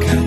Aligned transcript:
가까 0.00 0.21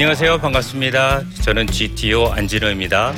안녕하세요. 0.00 0.38
반갑습니다. 0.38 1.24
저는 1.42 1.66
GTO 1.66 2.32
안진호입니다. 2.32 3.12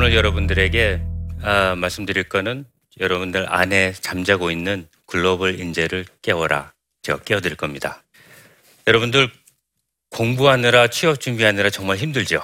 오늘 0.00 0.14
여러분들에게 0.14 1.02
아, 1.42 1.74
말씀드릴 1.74 2.24
거는 2.24 2.64
여러분들 3.00 3.52
안에 3.52 3.92
잠자고 3.92 4.50
있는 4.50 4.88
글로벌 5.04 5.60
인재를 5.60 6.06
깨워라. 6.22 6.72
제가 7.02 7.18
깨워드릴 7.18 7.58
겁니다. 7.58 8.02
여러분들 8.86 9.30
공부하느라 10.08 10.88
취업 10.88 11.20
준비하느라 11.20 11.68
정말 11.68 11.98
힘들죠? 11.98 12.40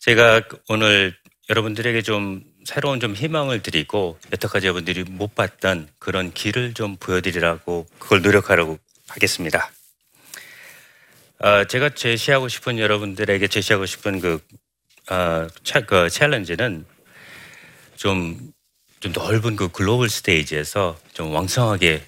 제가 0.00 0.42
오늘 0.68 1.16
여러분들에게 1.48 2.02
좀 2.02 2.44
새로운 2.66 3.00
좀 3.00 3.14
희망을 3.14 3.62
드리고 3.62 4.18
여태까지 4.32 4.66
여러분들이 4.66 5.04
못 5.04 5.34
봤던 5.34 5.88
그런 5.98 6.30
길을 6.34 6.74
좀 6.74 6.98
보여드리라고 6.98 7.86
그걸 7.98 8.20
노력하려고 8.20 8.78
하겠습니다. 9.08 9.70
아, 11.38 11.64
제가 11.64 11.88
제시하고 11.88 12.48
싶은 12.48 12.78
여러분들에게 12.78 13.48
제시하고 13.48 13.86
싶은 13.86 14.20
그 14.20 14.40
어, 15.10 15.46
차, 15.64 15.80
그 15.80 16.08
챌린지는 16.08 16.84
좀, 17.96 18.52
좀 19.00 19.12
넓은 19.12 19.56
그 19.56 19.68
글로벌 19.68 20.08
스테이지에서 20.08 20.98
좀 21.12 21.34
왕성하게 21.34 22.04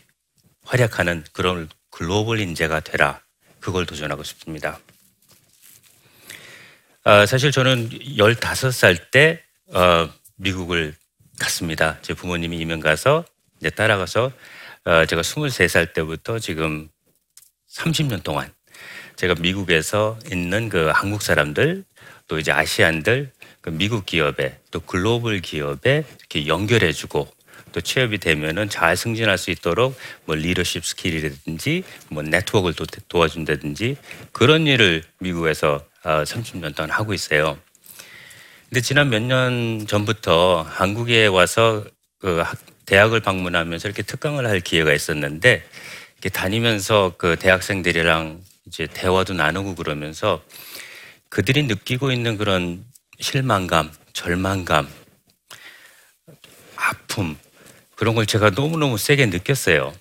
활약하는 0.64 1.24
그런 1.32 1.68
글로벌 1.90 2.40
인재가 2.40 2.80
되라. 2.80 3.20
그걸 3.60 3.86
도전하고 3.86 4.22
싶습니다. 4.22 4.78
아, 7.04 7.26
사실 7.26 7.50
저는 7.50 7.90
15살 7.90 9.10
때 9.10 9.42
어, 9.72 10.10
미국을 10.36 10.94
갔습니다. 11.38 11.98
제 12.02 12.14
부모님이 12.14 12.58
이민 12.58 12.80
가서 12.80 13.24
이제 13.60 13.70
따라가서 13.70 14.32
어, 14.84 15.06
제가 15.06 15.22
23살 15.22 15.94
때부터 15.94 16.38
지금 16.38 16.88
30년 17.70 18.22
동안 18.22 18.52
제가 19.16 19.34
미국에서 19.38 20.18
있는 20.30 20.68
그 20.68 20.90
한국 20.92 21.22
사람들 21.22 21.84
또 22.28 22.38
이제 22.38 22.52
아시안들 22.52 23.30
그 23.60 23.70
미국 23.70 24.06
기업에 24.06 24.58
또 24.70 24.80
글로벌 24.80 25.40
기업에 25.40 26.04
이렇게 26.18 26.46
연결해주고 26.46 27.28
또 27.72 27.80
취업이 27.80 28.18
되면은 28.18 28.68
잘 28.68 28.96
승진할 28.96 29.36
수 29.36 29.50
있도록 29.50 29.96
뭐 30.26 30.36
리더십 30.36 30.84
skill이라든지 30.84 31.82
뭐 32.08 32.22
네트워크를 32.22 32.74
도, 32.74 32.84
도와준다든지 33.08 33.96
그런 34.32 34.66
일을 34.66 35.02
미국에서 35.18 35.84
어, 36.04 36.22
30년 36.22 36.74
동안 36.76 36.90
하고 36.90 37.14
있어요. 37.14 37.58
근데 38.68 38.80
지난 38.80 39.08
몇 39.10 39.20
년 39.22 39.86
전부터 39.86 40.62
한국에 40.68 41.26
와서 41.26 41.84
그 42.18 42.40
학- 42.40 42.58
대학을 42.86 43.20
방문하면서 43.20 43.88
이렇게 43.88 44.02
특강을 44.02 44.46
할 44.46 44.60
기회가 44.60 44.92
있었는데 44.92 45.64
이렇게 46.14 46.28
다니면서 46.28 47.14
그 47.16 47.36
대학생들이랑 47.38 48.40
이제 48.66 48.86
대화도 48.92 49.34
나누고 49.34 49.74
그러면서 49.74 50.42
그들이 51.34 51.64
느끼고 51.64 52.12
있는 52.12 52.38
그런 52.38 52.84
실망감, 53.18 53.90
절망감, 54.12 54.88
아픔 56.76 57.36
그런 57.96 58.14
걸 58.14 58.24
제가 58.24 58.50
너무너무 58.50 58.96
세게 58.96 59.26
느꼈어요. 59.26 59.92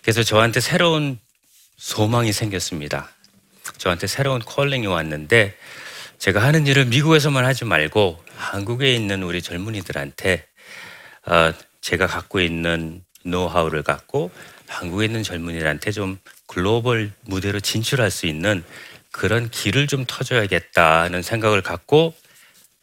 그래서 0.00 0.22
저한테 0.22 0.60
새로운 0.60 1.18
소망이 1.76 2.32
생겼습니다. 2.32 3.10
저한테 3.78 4.06
새로운 4.06 4.38
컬링이 4.38 4.86
왔는데 4.86 5.56
제가 6.18 6.40
하는 6.40 6.68
일을 6.68 6.84
미국에서만 6.84 7.44
하지 7.44 7.64
말고 7.64 8.22
한국에 8.36 8.94
있는 8.94 9.24
우리 9.24 9.42
젊은이들한테 9.42 10.46
어, 11.26 11.52
제가 11.80 12.06
갖고 12.06 12.38
있는 12.38 13.02
노하우를 13.24 13.82
갖고 13.82 14.30
한국에 14.68 15.06
있는 15.06 15.24
젊은이들한테 15.24 15.90
좀 15.90 16.16
글로벌 16.46 17.10
무대로 17.22 17.58
진출할 17.58 18.12
수 18.12 18.26
있는 18.26 18.62
그런 19.12 19.50
길을 19.50 19.86
좀 19.86 20.04
터줘야겠다는 20.06 21.22
생각을 21.22 21.62
갖고 21.62 22.14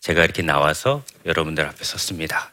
제가 0.02 0.24
이렇게 0.24 0.42
나와서 0.42 1.04
여러분들 1.26 1.66
앞에 1.66 1.84
섰습니다. 1.84 2.52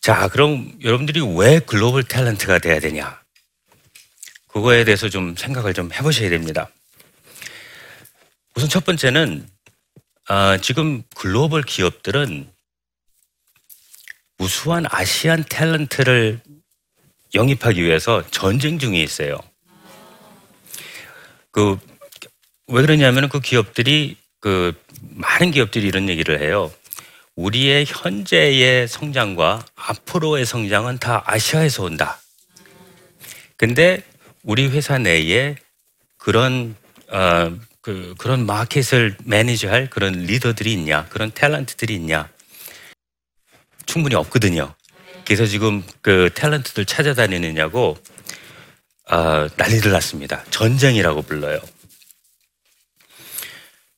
자, 0.00 0.28
그럼 0.28 0.72
여러분들이 0.82 1.20
왜 1.36 1.58
글로벌 1.60 2.02
탤런트가 2.02 2.62
돼야 2.62 2.80
되냐? 2.80 3.20
그거에 4.46 4.84
대해서 4.84 5.08
좀 5.08 5.36
생각을 5.36 5.74
좀 5.74 5.92
해보셔야 5.92 6.30
됩니다. 6.30 6.68
우선 8.54 8.68
첫 8.68 8.84
번째는 8.84 9.48
아, 10.26 10.58
지금 10.58 11.02
글로벌 11.14 11.62
기업들은 11.62 12.50
우수한 14.38 14.84
아시안 14.88 15.44
탤런트를 15.44 16.40
영입하기 17.34 17.82
위해서 17.82 18.28
전쟁 18.30 18.78
중에 18.78 19.02
있어요. 19.02 19.38
그 21.58 21.88
왜 22.68 22.82
그러냐면은 22.82 23.30
그 23.30 23.40
기업들이 23.40 24.16
그 24.40 24.72
많은 25.00 25.50
기업들이 25.52 25.88
이런 25.88 26.08
얘기를 26.08 26.40
해요. 26.40 26.70
우리의 27.34 27.86
현재의 27.88 28.86
성장과 28.86 29.64
앞으로의 29.74 30.44
성장은 30.44 30.98
다 30.98 31.22
아시아에서 31.26 31.84
온다. 31.84 32.20
근데 33.56 34.02
우리 34.42 34.68
회사 34.68 34.98
내에 34.98 35.56
그런 36.18 36.76
어, 37.08 37.56
그 37.80 38.14
그런 38.18 38.44
마켓을 38.44 39.16
매니저할 39.24 39.88
그런 39.88 40.12
리더들이 40.12 40.70
있냐, 40.74 41.06
그런 41.08 41.30
탤런트들이 41.30 41.90
있냐? 41.92 42.28
충분히 43.86 44.14
없거든요. 44.14 44.74
그래서 45.24 45.46
지금 45.46 45.82
그 46.02 46.28
탤런트들 46.34 46.86
찾아다니느냐고 46.86 47.96
어, 49.10 49.48
난리를 49.56 49.90
났습니다. 49.90 50.44
전쟁이라고 50.50 51.22
불러요. 51.22 51.58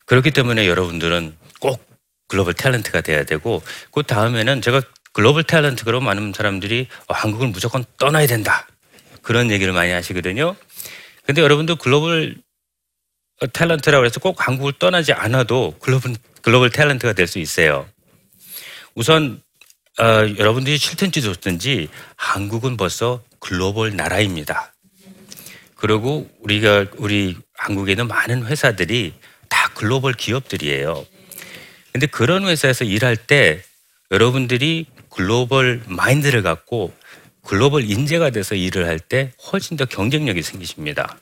그렇기 0.06 0.30
때문에 0.30 0.66
여러분들은 0.66 1.36
꼭 1.60 1.84
글로벌 2.28 2.54
탤런트가 2.54 3.02
돼야 3.02 3.24
되고 3.24 3.62
그 3.92 4.02
다음에는 4.02 4.62
제가 4.62 4.82
글로벌 5.12 5.42
탤런트 5.44 5.84
그러면 5.84 6.06
많은 6.06 6.32
사람들이 6.34 6.88
어, 7.08 7.14
한국을 7.14 7.48
무조건 7.48 7.84
떠나야 7.98 8.26
된다 8.26 8.66
그런 9.22 9.50
얘기를 9.50 9.72
많이 9.72 9.90
하시거든요. 9.92 10.56
근데 11.24 11.42
여러분도 11.42 11.76
글로벌 11.76 12.36
탤런트라고 13.40 14.04
해서 14.04 14.20
꼭 14.20 14.46
한국을 14.46 14.74
떠나지 14.78 15.12
않아도 15.12 15.74
글로벌 15.80 16.14
글로벌 16.42 16.70
탤런트가 16.70 17.14
될 17.14 17.26
수 17.26 17.38
있어요. 17.38 17.88
우선 18.94 19.42
어, 19.98 20.04
여러분들이 20.38 20.78
싫든지 20.78 21.22
좋든지 21.22 21.88
한국은 22.16 22.76
벌써 22.76 23.22
글로벌 23.38 23.94
나라입니다. 23.96 24.72
그리고 25.80 26.30
우리가 26.40 26.86
우리 26.98 27.36
한국에 27.54 27.92
있는 27.92 28.06
많은 28.06 28.46
회사들이 28.46 29.14
다 29.48 29.70
글로벌 29.74 30.12
기업들이에요. 30.12 31.06
근데 31.92 32.06
그런 32.06 32.46
회사에서 32.46 32.84
일할 32.84 33.16
때 33.16 33.62
여러분들이 34.10 34.86
글로벌 35.08 35.82
마인드를 35.86 36.42
갖고 36.42 36.92
글로벌 37.42 37.90
인재가 37.90 38.30
돼서 38.30 38.54
일을 38.54 38.86
할 38.86 38.98
때 39.00 39.32
훨씬 39.50 39.76
더 39.76 39.86
경쟁력이 39.86 40.42
생기십니다. 40.42 41.18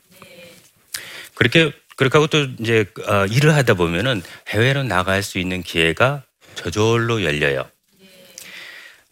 그렇게 1.35 1.71
그렇게 1.95 2.17
하고 2.17 2.27
또 2.27 2.45
이제 2.59 2.85
어, 3.07 3.25
일을 3.25 3.55
하다 3.55 3.73
보면은 3.75 4.21
해외로 4.49 4.83
나갈 4.83 5.23
수 5.23 5.39
있는 5.39 5.63
기회가 5.63 6.23
저절로 6.55 7.23
열려요. 7.23 7.69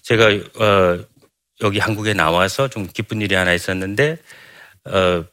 제가 0.04 0.26
어, 0.64 1.06
여기 1.62 1.80
한국에 1.80 2.14
나와서 2.14 2.68
좀 2.68 2.88
기쁜 2.88 3.22
일이 3.22 3.34
하나 3.36 3.54
있었는데 3.54 4.18
어, 4.86 5.26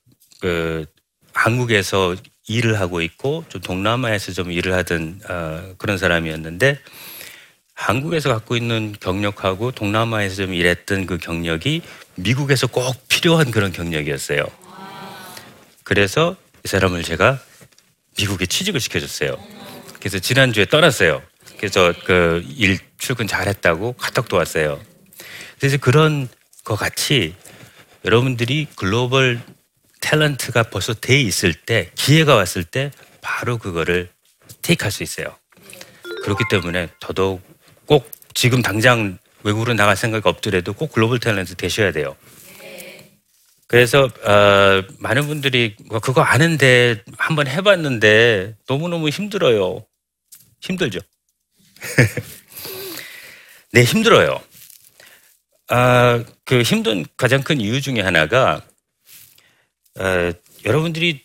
그 0.44 0.84
한국에서 1.32 2.14
일을 2.48 2.78
하고 2.78 3.00
있고 3.00 3.46
좀 3.48 3.62
동남아에서 3.62 4.32
좀 4.32 4.52
일을 4.52 4.74
하던 4.74 5.22
어, 5.26 5.74
그런 5.78 5.96
사람이었는데 5.96 6.78
한국에서 7.72 8.28
갖고 8.28 8.54
있는 8.54 8.94
경력하고 9.00 9.72
동남아에서 9.72 10.36
좀 10.36 10.52
일했던 10.52 11.06
그 11.06 11.16
경력이 11.16 11.80
미국에서 12.16 12.66
꼭 12.66 12.94
필요한 13.08 13.50
그런 13.50 13.72
경력이었어요. 13.72 14.44
그래서 15.82 16.36
이 16.62 16.68
사람을 16.68 17.04
제가 17.04 17.40
미국에 18.18 18.44
취직을 18.44 18.80
시켜줬어요. 18.80 19.38
그래서 19.98 20.18
지난주에 20.18 20.66
떠났어요. 20.66 21.22
그래서 21.56 21.94
그 22.04 22.44
일 22.58 22.78
출근 22.98 23.26
잘했다고 23.26 23.94
카톡도 23.94 24.36
왔어요. 24.36 24.78
그래서 25.58 25.78
그런 25.78 26.28
것 26.64 26.76
같이 26.76 27.34
여러분들이 28.04 28.66
글로벌 28.76 29.40
탤런트가 30.04 30.70
벌써 30.70 30.92
돼 30.92 31.20
있을 31.20 31.54
때 31.54 31.90
기회가 31.94 32.34
왔을 32.34 32.62
때 32.62 32.90
바로 33.22 33.56
그거를 33.56 34.10
테이크할 34.62 34.92
수 34.92 35.02
있어요. 35.02 35.36
그렇기 36.22 36.44
때문에 36.50 36.88
더더욱 37.00 37.42
꼭 37.86 38.10
지금 38.34 38.60
당장 38.62 39.18
외국으로 39.42 39.74
나갈 39.74 39.96
생각이 39.96 40.28
없더라도 40.28 40.74
꼭 40.74 40.92
글로벌 40.92 41.18
탤런트 41.18 41.56
되셔야 41.56 41.92
돼요. 41.92 42.16
그래서 43.66 44.04
어, 44.04 44.82
많은 44.98 45.26
분들이 45.26 45.74
그거 46.02 46.20
아는데 46.20 47.02
한번 47.16 47.46
해봤는데 47.46 48.56
너무너무 48.68 49.08
힘들어요. 49.08 49.86
힘들죠. 50.60 51.00
네, 53.72 53.82
힘들어요. 53.82 54.40
아, 55.68 56.22
그 56.44 56.62
힘든 56.62 57.04
가장 57.16 57.42
큰 57.42 57.60
이유 57.60 57.80
중에 57.80 58.00
하나가 58.00 58.62
어, 59.98 60.32
여러분들이 60.64 61.24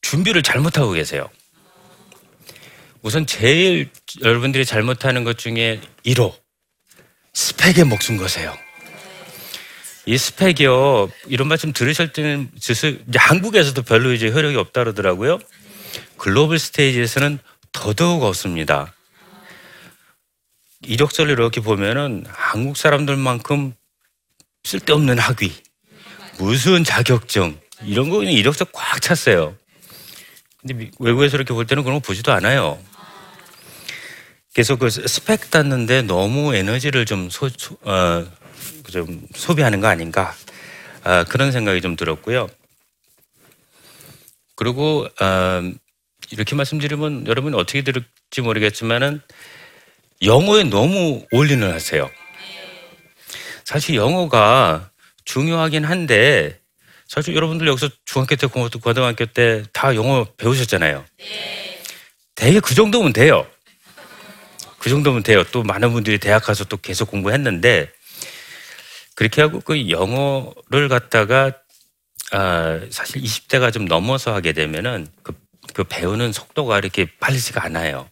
준비를 0.00 0.42
잘못하고 0.42 0.92
계세요. 0.92 1.28
우선 3.02 3.26
제일 3.26 3.90
여러분들이 4.22 4.64
잘못하는 4.64 5.24
것 5.24 5.38
중에 5.38 5.80
1호 6.06 6.34
스펙에 7.34 7.84
목숨 7.84 8.16
거세요. 8.16 8.56
이 10.06 10.18
스펙이요 10.18 11.10
이런 11.26 11.48
말씀 11.48 11.72
들으실 11.72 12.12
때는 12.12 12.50
한국에서도 13.14 13.82
별로 13.82 14.12
이제 14.12 14.30
효력이 14.30 14.56
없다 14.56 14.82
그러더라고요. 14.82 15.38
글로벌 16.16 16.58
스테이지에서는 16.58 17.38
더더욱 17.72 18.22
없습니다. 18.22 18.94
이력서를 20.84 21.32
이렇게 21.32 21.60
보면은 21.60 22.24
한국 22.28 22.76
사람들만큼 22.76 23.74
쓸데없는 24.64 25.18
학위, 25.18 25.52
무슨 26.38 26.82
자격증 26.82 27.61
이런 27.84 28.10
거 28.10 28.18
그냥 28.18 28.32
이력서 28.32 28.64
꽉 28.72 29.00
찼어요. 29.00 29.56
근데 30.60 30.90
외국에서 30.98 31.36
이렇게 31.36 31.52
볼 31.52 31.66
때는 31.66 31.82
그런 31.82 32.00
거 32.00 32.06
보지도 32.06 32.32
않아요. 32.32 32.78
그래서 34.54 34.76
그 34.76 34.90
스펙 34.90 35.50
땄는데 35.50 36.02
너무 36.02 36.54
에너지를 36.54 37.06
좀, 37.06 37.30
소, 37.30 37.48
어, 37.82 38.26
좀 38.90 39.26
소비하는 39.34 39.80
거 39.80 39.88
아닌가 39.88 40.34
아, 41.04 41.24
그런 41.24 41.52
생각이 41.52 41.80
좀 41.80 41.96
들었고요. 41.96 42.48
그리고 44.54 45.08
어, 45.20 45.72
이렇게 46.30 46.54
말씀드리면 46.54 47.26
여러분 47.26 47.54
어떻게 47.54 47.82
들을지 47.82 48.40
모르겠지만은 48.40 49.20
영어에 50.22 50.64
너무 50.64 51.26
올인을 51.32 51.72
하세요. 51.72 52.08
사실 53.64 53.96
영어가 53.96 54.90
중요하긴 55.24 55.84
한데 55.84 56.61
사실 57.12 57.34
여러분들 57.36 57.66
여기서 57.66 57.90
중학교 58.06 58.36
때, 58.36 58.46
고등학교 58.46 59.26
때 59.26 59.64
다 59.74 59.94
영어 59.94 60.24
배우셨잖아요. 60.38 61.04
되게 62.34 62.58
그 62.58 62.74
정도면 62.74 63.12
돼요. 63.12 63.46
그 64.78 64.88
정도면 64.88 65.22
돼요. 65.22 65.44
또 65.52 65.62
많은 65.62 65.92
분들이 65.92 66.16
대학 66.16 66.42
가서 66.42 66.64
또 66.64 66.78
계속 66.78 67.10
공부했는데 67.10 67.92
그렇게 69.14 69.42
하고 69.42 69.60
그 69.60 69.90
영어를 69.90 70.88
갖다가 70.88 71.52
아, 72.30 72.80
사실 72.90 73.20
20대가 73.20 73.70
좀 73.70 73.84
넘어서 73.84 74.32
하게 74.32 74.54
되면은 74.54 75.06
그, 75.22 75.34
그 75.74 75.84
배우는 75.84 76.32
속도가 76.32 76.78
이렇게 76.78 77.04
빠르지가 77.20 77.62
않아요. 77.62 78.08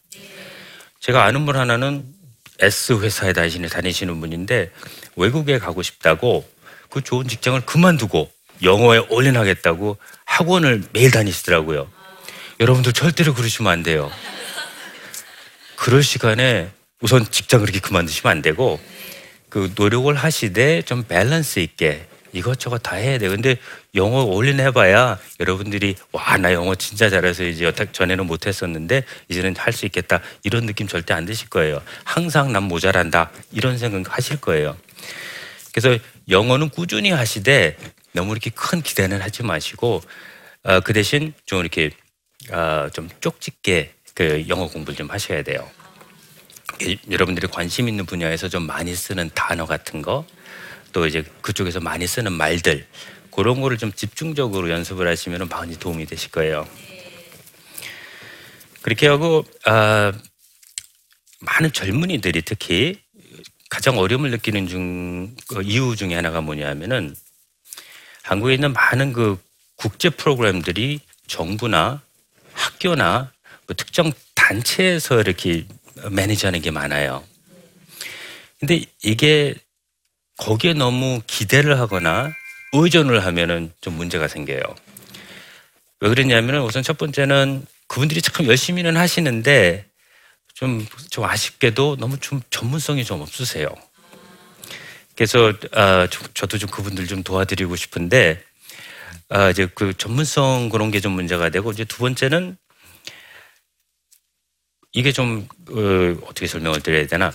제가 1.00 1.25
아는 1.25 1.46
분 1.46 1.56
하나는 1.56 2.05
S 2.58 3.00
회사에 3.00 3.32
다니시는, 3.32 3.70
다니시는 3.70 4.20
분인데 4.20 4.70
외국에 5.17 5.58
가고 5.58 5.81
싶다고 5.81 6.46
그 6.91 7.00
좋은 7.00 7.26
직장을 7.26 7.58
그만두고 7.62 8.31
영어에 8.62 8.99
올인하겠다고 9.09 9.97
학원을 10.25 10.85
매일 10.93 11.11
다니시더라고요. 11.11 11.91
여러분들 12.61 12.93
절대로 12.93 13.35
그러시면 13.35 13.73
안 13.73 13.83
돼요. 13.83 14.11
그럴 15.77 16.03
시간에 16.03 16.71
우선 17.01 17.29
직장을 17.31 17.65
이렇게 17.65 17.81
그만두시면 17.81 18.31
안 18.31 18.43
되고 18.43 18.79
그 19.49 19.73
노력을 19.77 20.15
하시되 20.15 20.83
좀 20.83 21.05
밸런스 21.05 21.59
있게 21.61 22.07
이것저것 22.33 22.79
다 22.79 22.95
해야 22.97 23.19
돼. 23.19 23.29
근데 23.29 23.57
영어 23.97 24.23
올인해봐야 24.23 25.19
여러분들이 25.41 25.97
와 26.13 26.37
나 26.37 26.53
영어 26.53 26.75
진짜 26.77 27.11
잘해서 27.11 27.43
이제 27.45 27.73
전에는 27.93 28.27
못했었는데 28.27 29.03
이제는 29.29 29.56
할 29.56 29.73
수 29.73 29.87
있겠다 29.87 30.21
이런 30.45 30.67
느낌 30.67 30.87
절대 30.87 31.13
안 31.15 31.25
드실 31.25 31.49
거예요. 31.49 31.83
항상 32.05 32.53
난 32.53 32.65
모자란다 32.65 33.31
이런 33.51 33.79
생각 33.79 34.17
하실 34.17 34.41
거예요. 34.41 34.77
그래서 35.73 35.99
영어는 36.29 36.69
꾸준히 36.69 37.11
하시되 37.11 37.77
너무 38.12 38.33
이렇게 38.33 38.51
큰 38.51 38.83
기대는 38.83 39.21
하지 39.21 39.43
마시고 39.43 40.03
어, 40.62 40.81
그 40.81 40.93
대신 40.93 41.33
좀 41.47 41.61
이렇게 41.61 41.91
어, 42.51 42.89
좀 42.93 43.09
쪽집게 43.21 43.95
그 44.15 44.44
영어 44.49 44.69
공부를 44.69 44.96
좀 44.96 45.11
하셔야 45.11 45.43
돼요. 45.43 45.69
여러분들이 47.11 47.46
관심 47.46 47.89
있는 47.89 48.06
분야에서 48.06 48.49
좀 48.49 48.67
많이 48.67 48.94
쓰는 48.94 49.31
단어 49.34 49.67
같은 49.67 50.03
거, 50.03 50.27
또 50.93 51.06
이제 51.06 51.25
그쪽에서 51.43 51.81
많이 51.81 52.06
쓰는 52.06 52.32
말들, 52.32 52.87
그런 53.31 53.61
거를 53.61 53.79
좀 53.79 53.93
집중적으로 53.93 54.70
연습을 54.70 55.06
하시면 55.08 55.49
많이 55.49 55.79
도움이 55.79 56.06
되실 56.06 56.31
거예요. 56.31 56.67
그렇게 58.82 59.08
하고, 59.08 59.44
아, 59.67 60.13
많은 61.41 61.73
젊은이들이 61.73 62.43
특히 62.43 63.01
가장 63.69 63.99
어려움을 63.99 64.31
느끼는 64.31 64.67
중, 64.67 65.37
그 65.49 65.63
이유 65.63 65.96
중에 65.96 66.15
하나가 66.15 66.41
뭐냐면은 66.41 67.15
한국에 68.22 68.55
있는 68.55 68.72
많은 68.72 69.12
그 69.12 69.39
국제 69.77 70.10
프로그램들이 70.10 71.00
정부나 71.27 72.03
학교나 72.53 73.32
뭐 73.67 73.77
특정 73.77 74.12
단체에서 74.34 75.20
이렇게 75.20 75.67
매니저하는 76.10 76.60
게 76.60 76.70
많아요. 76.70 77.24
근데 78.58 78.84
이게 79.03 79.55
거기에 80.36 80.74
너무 80.74 81.20
기대를 81.27 81.79
하거나 81.79 82.32
의존을 82.72 83.24
하면은 83.24 83.72
좀 83.81 83.94
문제가 83.94 84.29
생겨요. 84.29 84.60
왜 86.00 86.08
그랬냐면은 86.08 86.62
우선 86.62 86.82
첫 86.82 86.96
번째는 86.98 87.67
그분들이 87.86 88.22
참 88.22 88.46
열심히는 88.46 88.96
하시는데 88.96 89.86
좀, 90.55 90.86
좀 91.10 91.24
아쉽게도 91.24 91.96
너무 91.96 92.19
좀 92.19 92.41
전문성이 92.50 93.05
좀 93.05 93.20
없으세요. 93.20 93.69
그래서 95.20 95.53
아, 95.72 96.08
저 96.32 96.46
도 96.46 96.56
좀 96.56 96.70
그분들 96.70 97.06
좀 97.06 97.22
도와드리고 97.22 97.77
싶은데 97.77 98.43
아, 99.29 99.50
이제 99.50 99.69
그 99.74 99.93
전문성 99.93 100.70
그런 100.70 100.91
게 100.91 101.00
좀 101.00 101.12
문제가 101.12 101.50
되고 101.50 101.70
이제 101.72 101.84
두 101.84 101.98
번째는 101.98 102.56
이게 104.94 105.12
좀 105.12 105.46
어, 105.69 106.27
어떻게 106.27 106.46
설명을 106.46 106.81
드려야 106.81 107.06
되나 107.06 107.32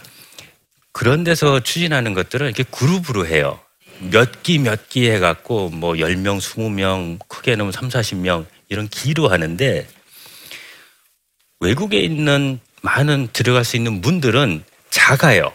그런 0.94 1.24
데서 1.24 1.60
추진하는 1.60 2.15
것들은 2.15 2.48
이렇게 2.48 2.63
그룹으로 2.63 3.27
해요. 3.27 3.60
몇 4.00 4.42
기 4.42 4.58
몇 4.58 4.89
기 4.89 5.08
해갖고 5.12 5.70
뭐 5.70 5.94
10명, 5.94 6.39
20명, 6.39 7.20
크게는 7.27 7.72
3, 7.72 7.89
40명 7.89 8.48
이런 8.68 8.88
기로 8.88 9.27
하는데 9.30 9.88
외국에 11.60 12.00
있는 12.00 12.60
많은 12.82 13.30
들어갈 13.32 13.63
수 13.63 13.75
있는 13.77 14.01
문들은 14.01 14.63
작아요. 14.89 15.54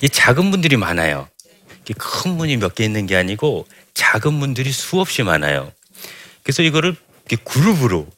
이 0.00 0.08
작은 0.08 0.46
문들이 0.46 0.78
많아요. 0.78 1.28
큰 1.94 2.32
문이 2.36 2.56
몇 2.56 2.74
개 2.74 2.84
있는 2.84 3.06
게 3.06 3.16
아니고 3.16 3.66
작은 3.94 4.32
문들이 4.32 4.72
수없이 4.72 5.22
많아요. 5.22 5.72
그래서 6.42 6.62
이거를 6.62 6.96
그룹으로 7.44 8.08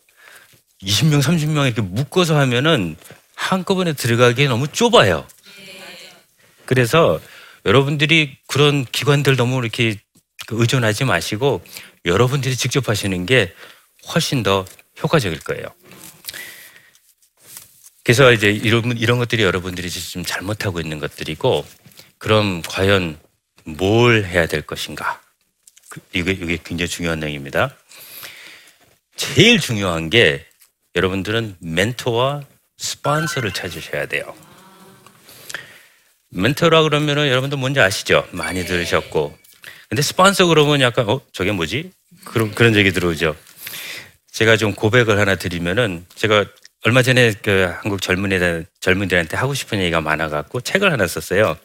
20명, 0.82 1.22
30명 1.22 1.66
이렇게 1.66 1.80
묶어서 1.82 2.38
하면은 2.38 2.96
한꺼번에 3.34 3.92
들어가기에 3.92 4.48
너무 4.48 4.68
좁아요. 4.68 5.26
그래서 6.66 7.20
여러분들이 7.66 8.36
그런 8.46 8.84
기관들 8.84 9.36
너무 9.36 9.60
이렇게 9.60 9.96
의존하지 10.48 11.04
마시고 11.04 11.62
여러분들이 12.04 12.56
직접 12.56 12.88
하시는 12.88 13.26
게 13.26 13.52
훨씬 14.12 14.42
더 14.42 14.64
효과적일 15.02 15.38
거예요. 15.40 15.64
그래서 18.04 18.32
이제 18.32 18.50
이런, 18.50 18.96
이런 18.98 19.18
것들이 19.18 19.42
여러분들이 19.44 19.88
지금 19.88 20.24
잘못하고 20.24 20.80
있는 20.80 20.98
것들이고, 20.98 21.64
그럼 22.18 22.62
과연 22.62 23.18
뭘 23.64 24.24
해야 24.24 24.46
될 24.46 24.62
것인가? 24.62 25.20
그- 25.88 26.00
이게, 26.12 26.32
이게 26.32 26.58
굉장히 26.62 26.88
중요한 26.88 27.20
내용입니다. 27.20 27.76
제일 29.16 29.60
중요한 29.60 30.10
게 30.10 30.46
여러분들은 30.94 31.56
멘토와 31.60 32.42
스폰서를 32.78 33.52
찾으셔야 33.52 34.06
돼요. 34.06 34.34
멘토라 36.30 36.82
그러면은 36.82 37.28
여러분들 37.28 37.58
뭔지 37.58 37.80
아시죠? 37.80 38.26
많이 38.32 38.64
들으셨고. 38.64 39.36
근데 39.88 40.00
스폰서 40.02 40.46
그러면 40.46 40.80
약간, 40.80 41.08
어, 41.08 41.20
저게 41.32 41.52
뭐지? 41.52 41.92
그런, 42.24 42.54
그런 42.54 42.74
얘기 42.76 42.90
들어오죠. 42.92 43.36
제가 44.32 44.56
좀 44.56 44.74
고백을 44.74 45.18
하나 45.18 45.34
드리면은 45.34 46.06
제가 46.14 46.46
얼마 46.84 47.02
전에 47.02 47.34
그 47.42 47.70
한국 47.82 48.00
젊은이들, 48.00 48.66
젊은이들한테 48.80 49.36
하고 49.36 49.52
싶은 49.54 49.78
얘기가 49.80 50.00
많아갖고 50.00 50.62
책을 50.62 50.90
하나 50.90 51.06
썼어요. 51.06 51.58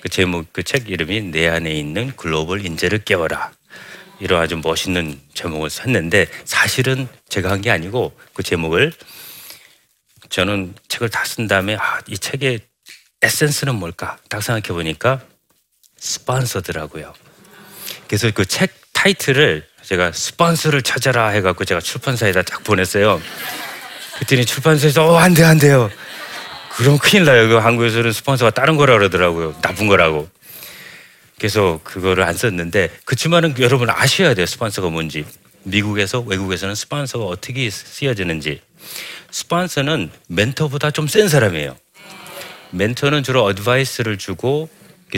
그 0.00 0.08
제목, 0.08 0.52
그 0.52 0.62
책 0.62 0.88
이름이 0.90 1.22
내 1.30 1.48
안에 1.48 1.72
있는 1.72 2.12
글로벌 2.16 2.64
인재를 2.64 3.04
깨워라. 3.04 3.52
이런 4.18 4.42
아주 4.42 4.56
멋있는 4.56 5.18
제목을 5.34 5.70
썼는데 5.70 6.26
사실은 6.44 7.08
제가 7.28 7.50
한 7.50 7.60
게 7.62 7.70
아니고 7.70 8.12
그 8.34 8.42
제목을 8.42 8.92
저는 10.28 10.74
책을 10.88 11.08
다 11.10 11.24
쓴 11.24 11.48
다음에 11.48 11.76
아, 11.76 12.00
이 12.06 12.16
책의 12.18 12.60
에센스는 13.22 13.74
뭘까? 13.76 14.18
딱 14.28 14.42
생각해 14.42 14.68
보니까 14.74 15.20
스폰서더라고요. 15.98 17.14
그래서 18.08 18.30
그 18.30 18.44
책 18.46 18.72
타이틀을 18.92 19.66
제가 19.82 20.12
스폰서를 20.12 20.82
찾아라 20.82 21.28
해갖고 21.28 21.64
제가 21.64 21.80
출판사에다 21.80 22.42
딱 22.42 22.62
보냈어요. 22.64 23.20
그랬더니 24.16 24.44
출판사에서 24.44 25.08
어, 25.08 25.16
안 25.16 25.32
돼, 25.34 25.42
안 25.44 25.58
돼요. 25.58 25.90
그럼 26.80 26.96
큰일 26.96 27.26
나요. 27.26 27.46
그 27.46 27.56
한국에서는 27.56 28.10
스폰서가 28.10 28.52
다른 28.52 28.78
거라 28.78 28.94
그러더라고요. 28.96 29.54
나쁜 29.60 29.86
거라고. 29.86 30.30
그래서 31.36 31.78
그거를 31.84 32.24
안 32.24 32.34
썼는데 32.34 32.88
그렇지만은 33.04 33.54
여러분 33.58 33.90
아셔야 33.90 34.32
돼요. 34.32 34.46
스폰서가 34.46 34.88
뭔지. 34.88 35.26
미국에서 35.62 36.20
외국에서는 36.20 36.74
스폰서가 36.74 37.26
어떻게 37.26 37.68
쓰여지는지. 37.68 38.62
스폰서는 39.30 40.10
멘토보다 40.28 40.90
좀 40.90 41.06
센 41.06 41.28
사람이에요. 41.28 41.76
멘토는 42.70 43.24
주로 43.24 43.44
어드바이스를 43.44 44.16
주고 44.16 44.70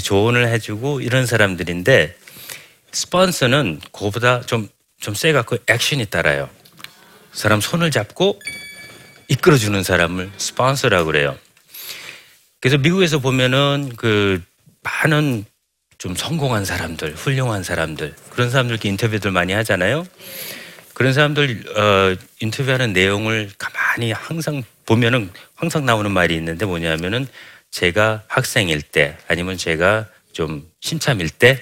조언을 0.03 0.49
해주고 0.49 1.01
이런 1.01 1.27
사람들인데 1.27 2.17
스폰서는 2.91 3.83
그거보다 3.93 4.41
좀, 4.41 4.69
좀 5.01 5.15
세갖고 5.15 5.59
액션이 5.69 6.07
따라요. 6.07 6.51
사람 7.33 7.61
손을 7.61 7.93
잡고 7.93 8.41
이끌어주는 9.29 9.81
사람을 9.85 10.33
스폰서라고 10.39 11.07
그래요. 11.07 11.39
그래서 12.63 12.79
미국에서 12.79 13.19
보면은 13.19 13.91
그 13.97 14.41
많은 14.83 15.45
좀 15.99 16.15
성공한 16.15 16.65
사람들, 16.65 17.15
훌륭한 17.15 17.65
사람들, 17.65 18.15
그런 18.31 18.51
사람들께 18.51 18.89
인터뷰들 18.89 19.33
많이 19.33 19.53
하잖아요. 19.53 20.07
그런 20.95 21.13
사람들 21.13 21.65
어, 21.77 22.17
인터뷰하는 22.39 22.93
내용을 22.93 23.51
가만히 23.59 24.13
항상 24.13 24.63
보면은 24.87 25.31
항상 25.57 25.85
나오는 25.85 26.09
말이 26.13 26.37
있는데 26.37 26.65
뭐냐면은 26.65 27.27
제가 27.73 28.23
학생일 28.29 28.81
때 28.81 29.19
아니면 29.27 29.57
제가 29.57 30.07
좀 30.33 30.71
신참일 30.81 31.31
때 31.31 31.61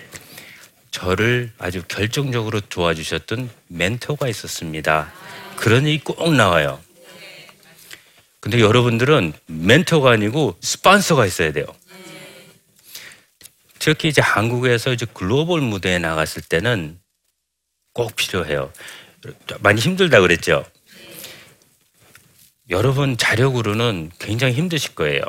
저를 0.91 1.51
아주 1.59 1.83
결정적으로 1.89 2.61
도와주셨던 2.61 3.49
멘토가 3.69 4.29
있었습니다. 4.29 5.11
그런 5.57 5.87
얘기 5.87 6.05
꼭 6.05 6.35
나와요. 6.35 6.79
근데 8.41 8.61
여러분들은 8.61 9.35
멘토가 9.47 10.13
아니고 10.13 10.57
스폰서가 10.61 11.27
있어야 11.27 11.53
돼요. 11.53 11.67
특히 13.79 14.09
이제 14.09 14.21
한국에서 14.21 14.93
이제 14.93 15.07
글로벌 15.13 15.61
무대에 15.61 15.99
나갔을 15.99 16.43
때는 16.43 16.99
꼭 17.93 18.17
필요해요. 18.17 18.73
많이 19.61 19.81
힘들다 19.81 20.21
그랬죠. 20.21 20.65
여러분 22.71 23.17
자력으로는 23.17 24.11
굉장히 24.19 24.55
힘드실 24.55 24.95
거예요. 24.95 25.23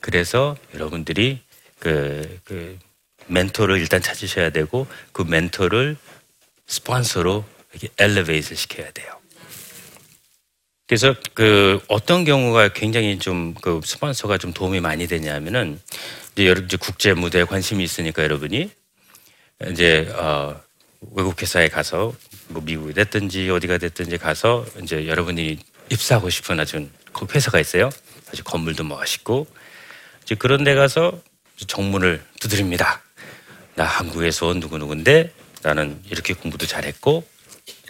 그래서 0.00 0.56
여러분들이 0.74 1.40
그, 1.78 2.40
그 2.44 2.78
멘토를 3.26 3.78
일단 3.78 4.00
찾으셔야 4.00 4.50
되고 4.50 4.86
그 5.12 5.22
멘토를 5.22 5.96
스폰서로 6.66 7.44
이렇게 7.72 7.88
엘리베이트 7.98 8.54
시켜야 8.54 8.90
돼요. 8.90 9.19
그래서 10.90 11.14
그 11.34 11.80
어떤 11.86 12.24
경우가 12.24 12.70
굉장히 12.72 13.20
좀 13.20 13.54
그 13.62 13.80
스폰서가 13.84 14.38
좀 14.38 14.52
도움이 14.52 14.80
많이 14.80 15.06
되냐면은 15.06 15.78
이제 16.32 16.48
여러분 16.48 16.68
국제 16.80 17.12
무대에 17.14 17.44
관심이 17.44 17.84
있으니까 17.84 18.24
여러분이 18.24 18.68
이제 19.70 20.10
어 20.16 20.60
외국 21.12 21.40
회사에 21.40 21.68
가서 21.68 22.12
뭐 22.48 22.60
미국이 22.64 22.92
됐든지 22.92 23.48
어디가 23.50 23.78
됐든지 23.78 24.18
가서 24.18 24.66
이제 24.82 25.06
여러분이 25.06 25.58
입사하고 25.90 26.28
싶은 26.28 26.58
아주 26.58 26.88
그 27.12 27.24
회사가 27.32 27.60
있어요. 27.60 27.88
아주 28.28 28.42
건물도 28.42 28.82
멋있고 28.82 29.46
이제 30.24 30.34
그런 30.34 30.64
데 30.64 30.74
가서 30.74 31.22
정문을 31.68 32.20
두드립니다. 32.40 33.00
나 33.76 33.84
한국에서 33.84 34.48
온 34.48 34.58
누구 34.58 34.76
누구인데 34.76 35.32
나는 35.62 36.02
이렇게 36.10 36.34
공부도 36.34 36.66
잘했고 36.66 37.24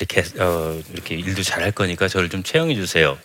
이렇게 0.00 0.22
어 0.42 0.80
이렇게 0.92 1.14
일도 1.16 1.42
잘할 1.44 1.72
거니까 1.72 2.08
저를 2.08 2.28
좀 2.28 2.42
채용해 2.42 2.74
주세요. 2.74 3.18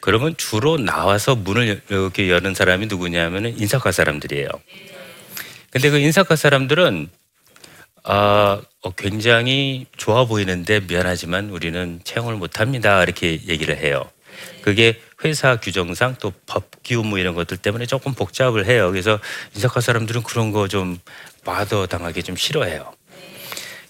그러면 0.00 0.36
주로 0.36 0.78
나와서 0.78 1.34
문을 1.34 1.82
이렇게 1.88 2.30
여는 2.30 2.54
사람이 2.54 2.86
누구냐면은 2.86 3.58
인사과 3.58 3.92
사람들이에요. 3.92 4.48
근데 5.70 5.90
그 5.90 5.98
인사과 5.98 6.36
사람들은 6.36 7.08
아, 8.04 8.62
어, 8.82 8.90
굉장히 8.92 9.86
좋아 9.96 10.26
보이는데 10.26 10.80
미안하지만 10.80 11.50
우리는 11.50 12.00
채용을 12.04 12.36
못 12.36 12.60
합니다. 12.60 13.02
이렇게 13.02 13.32
얘기를 13.48 13.76
해요. 13.76 14.08
그게 14.62 15.00
회사 15.24 15.56
규정상 15.56 16.16
또 16.20 16.32
법규 16.46 17.02
뭐 17.04 17.18
이런 17.18 17.34
것들 17.34 17.56
때문에 17.56 17.86
조금 17.86 18.14
복잡을 18.14 18.66
해요. 18.66 18.90
그래서 18.92 19.18
인사과 19.56 19.80
사람들은 19.80 20.22
그런 20.22 20.52
거 20.52 20.68
좀 20.68 20.98
마더 21.44 21.86
당하기 21.86 22.22
좀 22.22 22.36
싫어해요. 22.36 22.92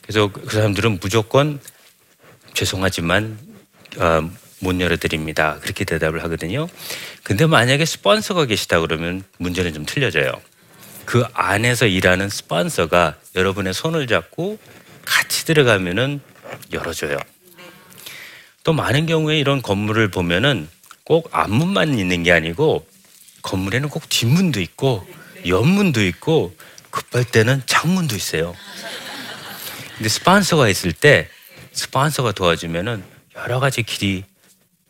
그래서 0.06 0.28
그 0.28 0.54
사람들은 0.54 1.00
무조건 1.00 1.60
죄송하지만 2.54 3.38
어, 3.98 4.30
못 4.60 4.80
열어드립니다. 4.80 5.58
그렇게 5.60 5.84
대답을 5.84 6.22
하거든요. 6.24 6.68
근데 7.22 7.46
만약에 7.46 7.84
스폰서가 7.84 8.46
계시다 8.46 8.80
그러면 8.80 9.24
문제는 9.38 9.74
좀 9.74 9.84
틀려져요. 9.84 10.32
그 11.04 11.24
안에서 11.34 11.86
일하는 11.86 12.28
스폰서가 12.28 13.16
여러분의 13.34 13.74
손을 13.74 14.06
잡고 14.06 14.58
같이 15.04 15.44
들어가면은 15.44 16.20
열어줘요. 16.72 17.18
또 18.64 18.72
많은 18.72 19.06
경우에 19.06 19.38
이런 19.38 19.62
건물을 19.62 20.08
보면은 20.10 20.68
꼭 21.04 21.28
앞문만 21.32 21.98
있는 21.98 22.22
게 22.22 22.32
아니고 22.32 22.86
건물에는 23.42 23.88
꼭 23.88 24.08
뒷문도 24.08 24.60
있고 24.60 25.06
옆문도 25.46 26.04
있고 26.06 26.56
급할 26.90 27.24
때는 27.24 27.62
창문도 27.66 28.16
있어요. 28.16 28.54
근데 29.96 30.08
스폰서가 30.08 30.68
있을 30.68 30.92
때 30.92 31.28
스폰서가 31.72 32.32
도와주면은 32.32 33.02
여러 33.36 33.60
가지 33.60 33.82
길이 33.82 34.24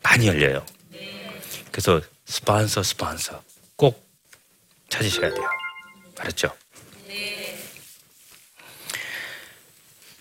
많이 0.03 0.27
열려요. 0.27 0.65
그래서 1.71 2.01
스폰서 2.25 2.83
스폰서 2.83 3.43
꼭 3.75 4.05
찾으셔야 4.89 5.33
돼요. 5.33 5.49
알았죠? 6.19 6.49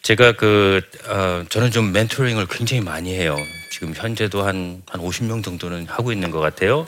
제가 0.02 0.32
그 0.32 0.82
어, 1.08 1.44
저는 1.48 1.72
좀 1.72 1.92
멘토링을 1.92 2.46
굉장히 2.46 2.80
많이 2.80 3.12
해요. 3.12 3.36
지금 3.72 3.92
현재도 3.92 4.42
한한 4.42 4.82
50명 4.86 5.42
정도는 5.42 5.86
하고 5.88 6.12
있는 6.12 6.30
것 6.30 6.38
같아요. 6.38 6.86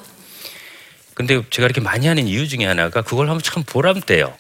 근데 1.15 1.43
제가 1.51 1.67
이렇게 1.67 1.81
많이 1.81 2.07
하는 2.07 2.29
이유 2.29 2.47
중에 2.47 2.65
하나가 2.65 3.03
그걸 3.03 3.29
하면 3.29 3.43
참 3.43 3.65
보람돼요. 3.65 4.37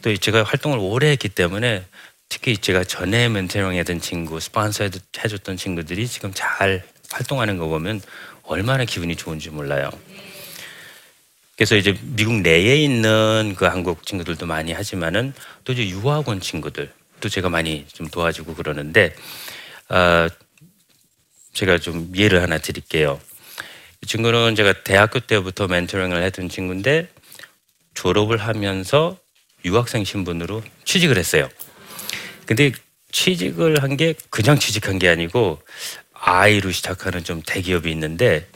또 0.00 0.16
제가 0.16 0.42
활동을 0.42 0.78
오래 0.78 1.10
했기 1.10 1.28
때문에 1.28 1.84
특히 2.28 2.56
제가 2.56 2.84
전에 2.84 3.28
멘토링했던 3.28 4.00
친구, 4.00 4.38
스폰서 4.38 4.90
해줬던 5.18 5.56
친구들이 5.56 6.06
지금 6.06 6.32
잘 6.34 6.84
활동하는 7.10 7.56
거 7.56 7.68
보면 7.68 8.00
얼마나 8.42 8.84
기분이 8.84 9.16
좋은지 9.16 9.50
몰라요. 9.50 9.90
그래서 11.56 11.74
이제 11.74 11.98
미국 12.02 12.34
내에 12.40 12.76
있는 12.76 13.54
그 13.56 13.64
한국 13.64 14.06
친구들도 14.06 14.46
많이 14.46 14.72
하지만은 14.72 15.32
또 15.64 15.72
이제 15.72 15.88
유학 15.88 16.28
원 16.28 16.40
친구들 16.40 16.92
또 17.20 17.28
제가 17.28 17.48
많이 17.48 17.84
좀 17.92 18.06
도와주고 18.06 18.54
그러는데 18.54 19.14
아 19.88 20.28
제가 21.52 21.78
좀 21.78 22.12
예를 22.14 22.42
하나 22.42 22.58
드릴게요. 22.58 23.20
이 24.02 24.06
친구는 24.06 24.54
제가 24.54 24.84
대학교 24.84 25.18
때부터 25.18 25.66
멘토링을 25.66 26.22
했던 26.22 26.48
친구인데 26.48 27.08
졸업을 27.94 28.36
하면서 28.36 29.18
유학생 29.64 30.04
신분으로 30.04 30.62
취직을 30.84 31.18
했어요. 31.18 31.48
근데 32.48 32.72
취직을 33.12 33.82
한 33.82 33.96
게 33.98 34.14
그냥 34.30 34.58
취직한 34.58 34.98
게 34.98 35.06
아니고 35.08 35.60
아이로 36.14 36.72
시작하는 36.72 37.22
좀 37.22 37.42
대기업이 37.44 37.90
있는데 37.90 38.46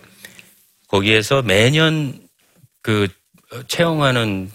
거기에서 0.89 1.43
매년 1.43 2.27
그 2.81 3.09
채용하는 3.69 4.51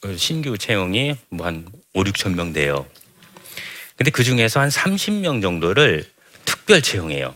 그 0.00 0.16
신규 0.16 0.56
채용이 0.56 1.16
뭐 1.28 1.46
한 1.46 1.66
5, 1.92 2.04
6천 2.04 2.34
명 2.34 2.54
돼요. 2.54 2.86
근데 3.96 4.10
그 4.10 4.24
중에서 4.24 4.60
한 4.60 4.70
30명 4.70 5.42
정도를 5.42 6.06
특별 6.46 6.80
채용해요. 6.80 7.34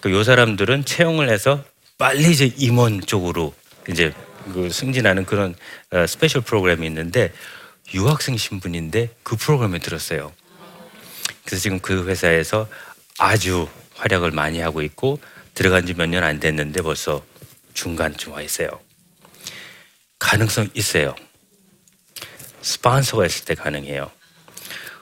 그요 0.00 0.22
사람들은 0.22 0.84
채용을 0.84 1.28
해서 1.28 1.64
빨리 1.96 2.30
이제 2.30 2.52
임원 2.56 3.00
쪽으로 3.00 3.52
이제 3.88 4.12
그 4.52 4.70
승진하는 4.70 5.24
그런 5.24 5.56
어, 5.90 6.06
special 6.06 6.42
프로그램이 6.42 6.86
있는데 6.86 7.32
유학생 7.94 8.36
신분인데 8.36 9.16
그 9.24 9.34
프로그램에 9.36 9.78
들었어요. 9.80 10.32
그래서 11.48 11.62
지금 11.62 11.80
그 11.80 12.06
회사에서 12.06 12.68
아주 13.18 13.66
활약을 13.94 14.32
많이 14.32 14.60
하고 14.60 14.82
있고 14.82 15.18
들어간 15.54 15.86
지 15.86 15.94
몇 15.94 16.06
년 16.10 16.22
안 16.22 16.40
됐는데 16.40 16.82
벌써 16.82 17.24
중간쯤 17.72 18.32
와 18.32 18.42
있어요. 18.42 18.68
가능성 20.18 20.68
있어요. 20.74 21.14
스폰서가 22.60 23.24
있을 23.24 23.46
때 23.46 23.54
가능해요. 23.54 24.10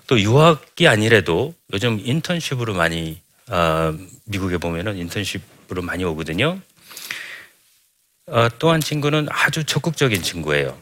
또 0.07 0.21
유학이 0.21 0.87
아니래도 0.87 1.53
요즘 1.73 1.99
인턴십으로 2.01 2.75
많이 2.75 3.21
어, 3.49 3.93
미국에 4.27 4.59
보면은 4.59 4.97
인턴십으로 4.99 5.83
많이 5.83 6.05
오거든요. 6.05 6.61
어, 8.29 8.49
또한 8.61 8.81
친구는 8.81 9.27
아주 9.31 9.65
적극적인 9.65 10.23
친구예요. 10.23 10.81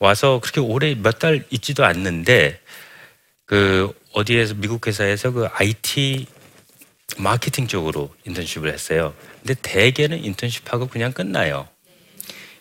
와서 0.00 0.40
그렇게 0.42 0.60
오래 0.60 0.96
몇 0.96 1.20
달 1.20 1.44
있지도 1.50 1.84
않는데 1.84 2.60
그 3.46 3.92
어디에서 4.12 4.54
미국 4.54 4.86
회사에서 4.86 5.30
그 5.30 5.46
IT 5.52 6.26
마케팅 7.18 7.66
쪽으로 7.66 8.14
인턴십을 8.26 8.72
했어요. 8.72 9.14
근데 9.40 9.54
대개는 9.60 10.24
인턴십하고 10.24 10.88
그냥 10.88 11.12
끝나요. 11.12 11.68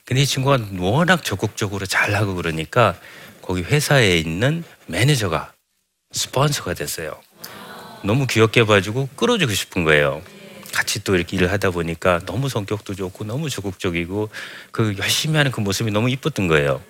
근데 0.05 0.21
이 0.21 0.25
친구가 0.25 0.59
워낙 0.77 1.23
적극적으로 1.23 1.85
잘하고 1.85 2.35
그러니까 2.35 2.97
거기 3.41 3.61
회사에 3.61 4.17
있는 4.17 4.63
매니저가 4.87 5.53
스폰서가 6.11 6.73
됐어요. 6.73 7.19
너무 8.03 8.25
귀엽게 8.27 8.63
봐주고 8.63 9.09
끌어주고 9.15 9.53
싶은 9.53 9.83
거예요. 9.83 10.21
같이 10.73 11.03
또 11.03 11.15
이렇게 11.15 11.35
일을 11.35 11.51
하다 11.51 11.71
보니까 11.71 12.21
너무 12.25 12.49
성격도 12.49 12.95
좋고 12.95 13.25
너무 13.25 13.49
적극적이고 13.49 14.29
그 14.71 14.95
열심히 14.97 15.37
하는 15.37 15.51
그 15.51 15.59
모습이 15.59 15.91
너무 15.91 16.09
이뻤던 16.09 16.47
거예요. 16.47 16.81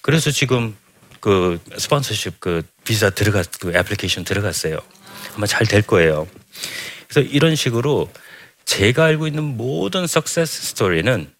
그래서 0.00 0.30
지금 0.30 0.76
그 1.20 1.60
sponsorship 1.76 2.40
그 2.40 2.62
비자 2.84 3.10
들어갔 3.10 3.46
그 3.60 3.72
애플리케이션 3.74 4.24
들어갔어요. 4.24 4.78
아마 5.36 5.46
잘 5.46 5.66
될 5.66 5.82
거예요. 5.82 6.26
그래서 7.08 7.28
이런 7.28 7.56
식으로 7.56 8.10
제가 8.64 9.04
알고 9.04 9.26
있는 9.26 9.42
모든 9.56 10.06
석세스 10.06 10.62
스토리는 10.68 11.32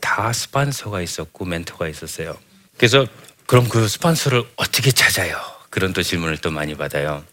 다 0.00 0.32
스폰서가 0.32 1.00
있었고 1.00 1.44
멘토가 1.44 1.88
있었어요. 1.88 2.36
그래서 2.76 3.06
그럼 3.46 3.68
그 3.68 3.88
스폰서를 3.88 4.44
어떻게 4.56 4.90
찾아요? 4.90 5.40
그런 5.70 5.92
또 5.92 6.02
질문을 6.02 6.38
또 6.38 6.50
많이 6.50 6.74
받아요. 6.74 7.24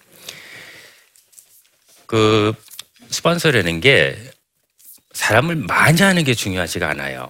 그 2.05 2.53
스폰서라는 3.09 3.79
게 3.81 4.17
사람을 5.13 5.55
많이 5.55 6.01
하는 6.01 6.23
게 6.23 6.33
중요하지가 6.33 6.89
않아요. 6.89 7.29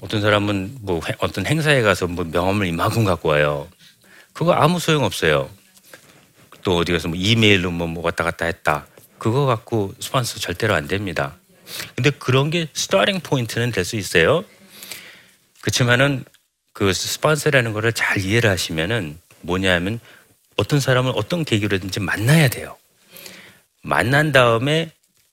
어떤 0.00 0.20
사람은 0.22 0.78
뭐 0.80 1.00
회- 1.06 1.14
어떤 1.18 1.46
행사에 1.46 1.82
가서 1.82 2.06
뭐 2.06 2.24
명함을 2.24 2.66
이만큼 2.66 3.04
갖고 3.04 3.28
와요. 3.30 3.68
그거 4.32 4.52
아무 4.52 4.78
소용 4.78 5.04
없어요. 5.04 5.50
또 6.62 6.78
어디 6.78 6.92
가서 6.92 7.08
뭐 7.08 7.16
이메일로 7.16 7.70
뭐, 7.70 7.86
뭐 7.86 8.04
왔다 8.04 8.24
갔다 8.24 8.46
했다. 8.46 8.86
그거 9.18 9.46
갖고 9.46 9.94
스폰서 10.00 10.38
절대로 10.38 10.74
안 10.74 10.86
됩니다. 10.88 11.36
근데 11.94 12.10
그런 12.10 12.50
게 12.50 12.68
starting 12.72 13.20
point는 13.20 13.70
될 13.70 13.84
수 13.84 13.96
있어요. 13.96 14.44
그렇지만은 15.60 16.24
그 16.72 16.92
스폰서라는 16.92 17.72
거를 17.72 17.92
잘 17.92 18.18
이해를 18.18 18.50
하시면은 18.50 19.18
뭐냐면 19.42 20.00
어떤 20.56 20.80
사람을 20.80 21.12
어떤 21.14 21.44
계기로든지 21.44 22.00
만나야 22.00 22.48
돼요. 22.48 22.76
만난 23.82 24.32
다음에 24.32 24.90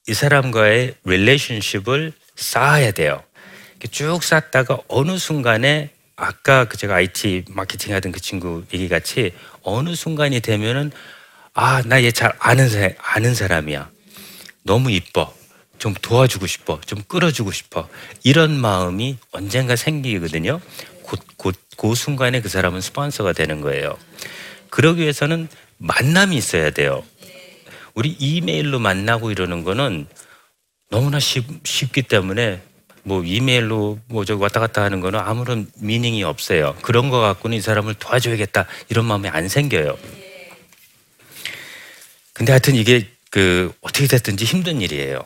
이 0.08 0.14
사람과의 0.14 0.96
relationship을 1.04 2.13
쌓아야 2.36 2.92
돼요. 2.92 3.24
쭉 3.92 4.24
쌓다가 4.24 4.80
어느 4.88 5.18
순간에 5.18 5.92
아까 6.18 6.66
그 6.66 6.78
제가 6.78 6.96
IT 6.96 7.46
마케팅 7.50 7.94
하던 7.94 8.12
그 8.12 8.20
친구 8.20 8.66
얘기 8.74 8.90
같이 8.90 9.34
어느 9.62 9.96
순간이 9.96 10.40
되면은 10.42 10.92
아, 11.54 11.82
나 11.84 12.00
얘 12.02 12.12
잘 12.12 12.34
아는 12.40 12.70
사, 12.70 12.90
아는 13.02 13.34
사람이야. 13.34 13.90
너무 14.64 14.92
이뻐. 14.92 15.34
좀 15.80 15.94
도와주고 15.94 16.48
싶어. 16.48 16.82
좀 16.86 17.02
끌어주고 17.08 17.52
싶어. 17.52 17.88
이런 18.24 18.60
마음이 18.60 19.18
언젠가 19.32 19.76
생기거든요. 19.76 20.60
곧, 21.04 21.20
곧, 21.38 21.56
그 21.78 21.96
순간에 21.96 22.42
그 22.42 22.50
사람은 22.50 22.82
스폰서가 22.82 23.34
되는 23.34 23.62
거예요. 23.62 23.98
그러기 24.70 25.02
위해서는 25.02 25.48
만남이 25.78 26.36
있어야 26.36 26.72
돼요. 26.72 27.04
우리 27.94 28.10
이메일로 28.10 28.80
만나고 28.80 29.32
이러는 29.32 29.64
거는 29.64 30.08
너무나 30.90 31.20
쉽, 31.20 31.46
쉽기 31.64 32.04
때문에 32.04 32.62
뭐 33.08 33.24
이메일로 33.24 34.00
뭐 34.08 34.26
저기 34.26 34.41
왔다 34.41 34.60
갔다 34.60 34.84
하는 34.84 35.00
거는 35.00 35.17
아무런 35.17 35.72
미닝이 35.78 36.24
없어요. 36.24 36.76
그런 36.82 37.10
거 37.10 37.22
갖고는 37.22 37.56
이 37.56 37.62
사람을 37.62 37.93
도와줘야겠다 37.93 38.67
이런 38.89 39.06
마음이 39.06 39.30
안 39.30 39.48
생겨요. 39.48 39.98
근데 42.34 42.52
하여튼 42.52 42.76
이게 42.76 43.08
그 43.32 43.72
어떻게 43.80 44.08
됐든지 44.08 44.43
힘든 44.43 44.82
일이에요. 44.82 45.26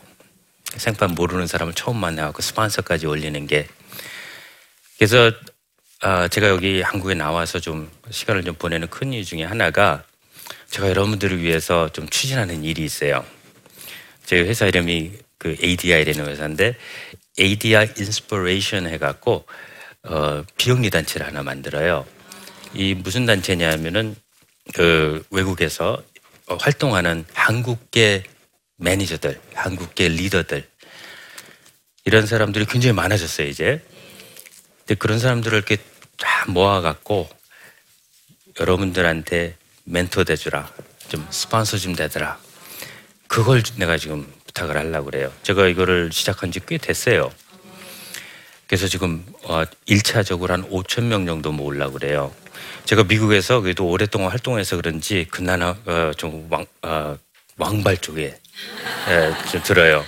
생판 0.78 1.16
모르는 1.16 1.48
사람을 1.48 1.74
처음 1.74 1.98
만나고 1.98 2.44
스폰서까지 2.44 3.08
올리는 3.08 3.48
게 3.48 3.68
그래서 4.98 5.32
아, 6.02 6.28
제가 6.28 6.50
여기 6.50 6.82
한국에 6.82 7.16
나와서 7.16 7.60
좀 7.60 7.90
시간을 8.12 8.44
좀 8.44 8.54
보내는 8.54 8.90
큰 8.90 9.12
이유 9.12 9.26
중에 9.26 9.44
하나가 9.44 10.04
제가 10.70 10.88
여러분들을 10.88 11.42
위해서 11.42 11.90
좀 11.90 12.08
추진하는 12.08 12.64
일이 12.64 12.86
있어요. 12.86 13.26
저희 14.26 14.42
회사 14.42 14.68
이름이 14.68 15.14
그 15.40 15.58
ADI라는 15.64 16.28
회사인데 16.28 16.76
ADI 17.40 17.94
Inspiration 17.98 18.88
해갖고 18.88 19.46
어, 20.04 20.44
비영리 20.58 20.90
단체를 20.90 21.28
하나 21.28 21.44
만들어요. 21.44 22.06
이 22.74 22.94
무슨 22.94 23.26
단체냐면은 23.26 24.16
그 24.74 25.24
외국에서 25.32 26.02
어, 26.48 26.56
활동하는 26.56 27.26
한국계 27.34 28.24
매니저들, 28.78 29.40
한국계 29.54 30.10
리더들 30.10 30.68
이런 32.06 32.26
사람들이 32.26 32.66
굉장히 32.66 32.94
많아졌어요 32.94 33.48
이제. 33.48 33.84
근데 34.80 34.96
그런 34.96 35.20
사람들을 35.20 35.56
이렇게 35.56 35.78
다 36.18 36.46
모아갖고 36.48 37.30
여러분들한테 38.60 39.56
멘토 39.84 40.24
돼주라, 40.24 40.72
좀 41.10 41.26
스폰서 41.30 41.78
좀 41.78 41.96
되더라. 41.96 42.40
그걸 43.28 43.64
내가 43.78 43.98
지금 43.98 44.32
부탁을 44.52 44.78
하려고 44.78 45.06
그래요. 45.06 45.32
제가 45.44 45.68
이거를 45.68 46.12
시작한 46.12 46.52
지 46.52 46.60
꽤 46.66 46.78
됐어요. 46.78 47.32
그래서 48.68 48.88
지금 48.88 49.26
어, 49.44 49.64
1차적으로 49.88 50.50
한 50.50 50.70
5천 50.70 51.04
명 51.04 51.26
정도 51.26 51.52
모으려고 51.52 51.94
그래요. 51.94 52.34
제가 52.86 53.04
미국에서 53.04 53.62
그래도 53.62 53.88
오랫동안 53.90 54.30
활동해서 54.32 54.76
그런지 54.78 55.26
그나마 55.30 55.76
어, 55.86 56.12
좀 56.16 56.48
왕, 56.50 56.66
어, 56.84 57.18
왕발 57.58 57.98
쪽에 57.98 58.38
예, 59.10 59.34
좀 59.52 59.62
들어요. 59.64 60.06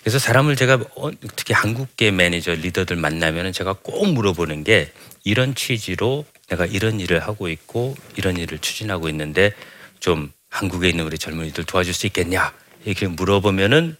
그래서 0.00 0.18
사람을 0.18 0.56
제가 0.56 0.80
어, 0.96 1.10
특히 1.34 1.54
한국계 1.54 2.10
매니저 2.10 2.54
리더들 2.54 2.96
만나면 2.96 3.52
제가 3.52 3.74
꼭 3.82 4.06
물어보는 4.12 4.64
게 4.64 4.92
이런 5.24 5.54
취지로 5.54 6.24
내가 6.48 6.66
이런 6.66 7.00
일을 7.00 7.20
하고 7.20 7.48
있고 7.48 7.94
이런 8.16 8.36
일을 8.36 8.58
추진하고 8.58 9.08
있는데 9.08 9.52
좀 9.98 10.30
한국에 10.50 10.88
있는 10.90 11.04
우리 11.06 11.18
젊은이들 11.18 11.64
도와줄 11.64 11.94
수 11.94 12.06
있겠냐 12.06 12.52
이렇게 12.86 13.06
물어보면은 13.06 13.96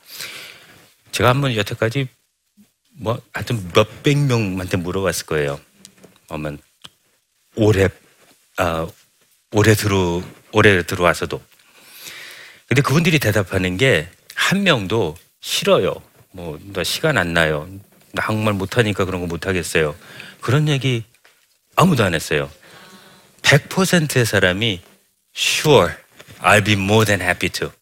제가 1.13 1.29
한번 1.29 1.55
여태까지 1.55 2.09
뭐 2.93 3.21
하여튼 3.33 3.71
몇백 3.75 4.17
명한테 4.19 4.79
물어봤을 4.79 5.27
거예요. 5.27 5.61
아마 6.29 6.53
올해 7.57 7.89
아 8.57 8.87
올해 9.53 9.75
들어 9.75 10.23
올해 10.53 10.83
들어와서도 10.83 11.43
근데 12.69 12.83
그분들이 12.83 13.19
대답하는 13.19 13.77
게 13.77 14.09
한 14.37 14.63
명도 14.63 15.17
싫어요. 15.41 15.95
뭐 16.31 16.59
나 16.73 16.85
시간 16.85 17.19
안 17.19 17.33
나요. 17.33 17.69
나 18.13 18.23
한국말 18.23 18.55
못하니까 18.55 19.05
그런 19.05 19.21
거 19.21 19.27
못하겠어요. 19.27 19.97
그런 20.41 20.69
얘기 20.69 21.03
아무도 21.75 22.05
안 22.05 22.15
했어요. 22.15 22.51
100%의 23.43 24.25
사람이 24.25 24.81
sure, 25.35 25.93
I'll 26.41 26.65
be 26.65 26.75
more 26.75 27.05
than 27.05 27.21
happy 27.21 27.51
to. 27.51 27.73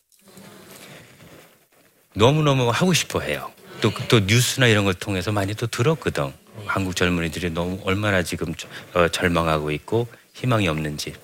너무너무 2.15 2.71
하고 2.71 2.93
싶어 2.93 3.21
해요. 3.21 3.51
또, 3.81 3.93
또 4.09 4.21
뉴스나 4.21 4.67
이런 4.67 4.85
걸 4.85 4.95
통해서 4.95 5.33
많이 5.33 5.55
또 5.55 5.67
들었거든. 5.67 6.33
한국 6.67 6.95
젊은이들이 6.97 7.51
너무 7.51 7.81
얼마나 7.85 8.23
지금 8.23 8.55
어, 8.95 9.09
절망하고 9.09 9.71
있고 9.73 10.07
희망이 10.35 10.69
없는지. 10.69 11.15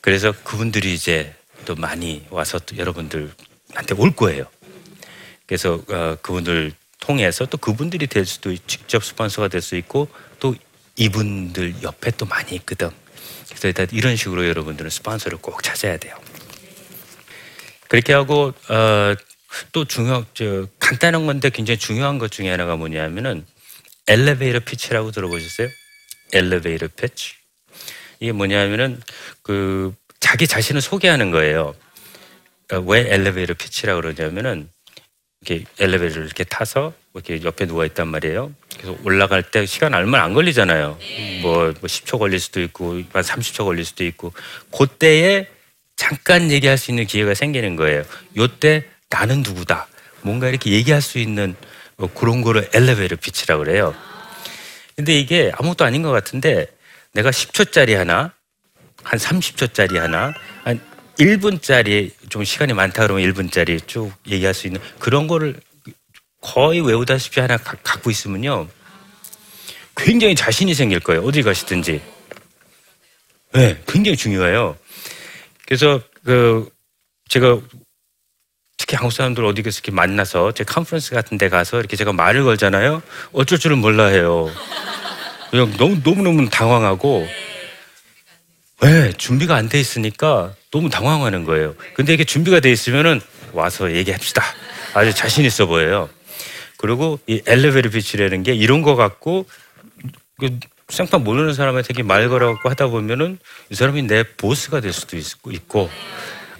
그래서 0.00 0.32
그분들이 0.32 0.94
이제 0.94 1.34
또 1.64 1.74
많이 1.74 2.24
와서 2.30 2.58
또 2.58 2.76
여러분들한테 2.76 3.94
올 3.96 4.14
거예요. 4.16 4.46
그래서 5.46 5.82
어, 5.88 6.16
그분들 6.22 6.72
통해서 7.00 7.44
또 7.46 7.58
그분들이 7.58 8.06
될 8.06 8.24
수도 8.24 8.50
있- 8.50 8.66
직접 8.66 9.04
스폰서가 9.04 9.48
될 9.48 9.60
수 9.60 9.76
있고 9.76 10.08
또 10.40 10.54
이분들 10.96 11.82
옆에 11.82 12.10
또 12.12 12.24
많이 12.24 12.54
있거든. 12.56 12.90
그래서 13.48 13.68
일단 13.68 13.86
이런 13.92 14.16
식으로 14.16 14.46
여러분들은 14.48 14.90
스폰서를 14.90 15.38
꼭 15.38 15.62
찾아야 15.62 15.98
돼요. 15.98 16.16
그렇게 17.88 18.12
하고 18.14 18.54
어, 18.70 19.14
또 19.72 19.84
중요 19.84 20.24
저 20.34 20.66
간단한 20.78 21.26
건데 21.26 21.50
굉장히 21.50 21.78
중요한 21.78 22.18
것 22.18 22.30
중에 22.30 22.50
하나가 22.50 22.76
뭐냐면은 22.76 23.44
elevator 24.06 24.60
pitch라고 24.60 25.10
들어보셨어요? 25.10 25.68
elevator 26.32 26.88
pitch. 26.88 27.34
이게 28.20 28.32
뭐냐면은 28.32 29.00
그 29.42 29.94
자기 30.20 30.46
자신을 30.46 30.80
소개하는 30.80 31.30
거예요. 31.30 31.74
어, 32.72 32.78
왜 32.86 33.12
엘리베이터 33.12 33.54
피치라고 33.54 34.00
그러냐면은 34.00 34.68
이렇게 35.40 35.64
엘리베이터를 35.78 36.26
이렇게 36.26 36.44
타서 36.44 36.94
이렇게 37.14 37.42
옆에 37.44 37.66
누워 37.66 37.84
있단 37.84 38.08
말이에요. 38.08 38.52
그래서 38.76 38.96
올라갈 39.04 39.42
때 39.42 39.66
시간 39.66 39.94
얼마 39.94 40.22
안 40.22 40.34
걸리잖아요. 40.34 40.98
뭐, 41.42 41.64
뭐 41.64 41.72
10초 41.72 42.18
걸릴 42.18 42.40
수도 42.40 42.60
있고 42.62 43.02
한 43.12 43.22
30초 43.22 43.64
걸릴 43.64 43.84
수도 43.84 44.04
있고 44.04 44.32
그때에 44.76 45.46
잠깐 45.96 46.50
얘기할 46.50 46.76
수 46.76 46.90
있는 46.90 47.06
기회가 47.06 47.34
생기는 47.34 47.76
거예요. 47.76 48.04
요때 48.36 48.84
나는 49.14 49.42
누구다. 49.42 49.86
뭔가 50.22 50.48
이렇게 50.48 50.72
얘기할 50.72 51.00
수 51.00 51.18
있는 51.20 51.54
뭐 51.96 52.12
그런 52.12 52.42
거를 52.42 52.68
엘리베이터 52.74 53.14
피치라고 53.14 53.62
그래요. 53.62 53.94
근데 54.96 55.16
이게 55.16 55.52
아무것도 55.56 55.84
아닌 55.84 56.02
것 56.02 56.10
같은데 56.10 56.66
내가 57.12 57.30
10초짜리 57.30 57.94
하나, 57.94 58.32
한 59.04 59.18
30초짜리 59.18 59.98
하나, 59.98 60.34
한 60.64 60.80
1분짜리 61.20 62.10
좀 62.28 62.42
시간이 62.42 62.72
많다 62.72 63.02
그러면 63.06 63.22
1분짜리 63.32 63.86
쭉 63.86 64.12
얘기할 64.26 64.52
수 64.52 64.66
있는 64.66 64.80
그런 64.98 65.28
거를 65.28 65.60
거의 66.40 66.80
외우다시피 66.80 67.38
하나 67.38 67.56
가- 67.56 67.76
갖고 67.84 68.10
있으면요. 68.10 68.68
굉장히 69.96 70.34
자신이 70.34 70.74
생길 70.74 70.98
거예요. 70.98 71.22
어디 71.22 71.42
가시든지. 71.42 72.02
네, 73.52 73.80
굉장히 73.86 74.16
중요해요. 74.16 74.76
그래서 75.66 76.00
그 76.24 76.68
제가 77.28 77.60
특히 78.94 78.96
한국 78.96 79.12
사람들 79.12 79.44
어디 79.44 79.62
가서 79.62 79.78
이렇게 79.78 79.90
만나서 79.90 80.52
제 80.52 80.62
컨퍼런스 80.62 81.14
같은 81.14 81.36
데 81.36 81.48
가서 81.48 81.80
이렇게 81.80 81.96
제가 81.96 82.12
말을 82.12 82.44
걸잖아요. 82.44 83.02
어쩔 83.32 83.58
줄은 83.58 83.78
몰라 83.78 84.06
해요. 84.06 84.48
그냥 85.50 85.72
너무 85.76 86.00
너무 86.02 86.22
너무 86.22 86.48
당황하고 86.48 87.26
왜 88.82 89.12
준비가 89.16 89.56
안 89.56 89.68
돼 89.68 89.80
있으니까 89.80 90.54
너무 90.70 90.90
당황하는 90.90 91.44
거예요. 91.44 91.74
근데 91.94 92.14
이게 92.14 92.22
준비가 92.22 92.60
돼 92.60 92.70
있으면은 92.70 93.20
와서 93.52 93.92
얘기합시다. 93.92 94.42
아주 94.94 95.12
자신 95.12 95.44
있어 95.44 95.66
보여요. 95.66 96.08
그리고 96.76 97.18
이 97.26 97.42
엘리베이터 97.46 97.88
피치라는 97.88 98.44
게 98.44 98.54
이런 98.54 98.82
거그 98.82 99.44
생판 100.88 101.24
모르는 101.24 101.54
사람한테 101.54 102.00
말 102.04 102.28
걸어갖고 102.28 102.68
하다 102.68 102.88
보면은 102.88 103.38
이 103.70 103.74
사람이 103.74 104.02
내 104.02 104.22
보스가 104.22 104.80
될 104.80 104.92
수도 104.92 105.16
있고, 105.16 105.50
있고 105.50 105.90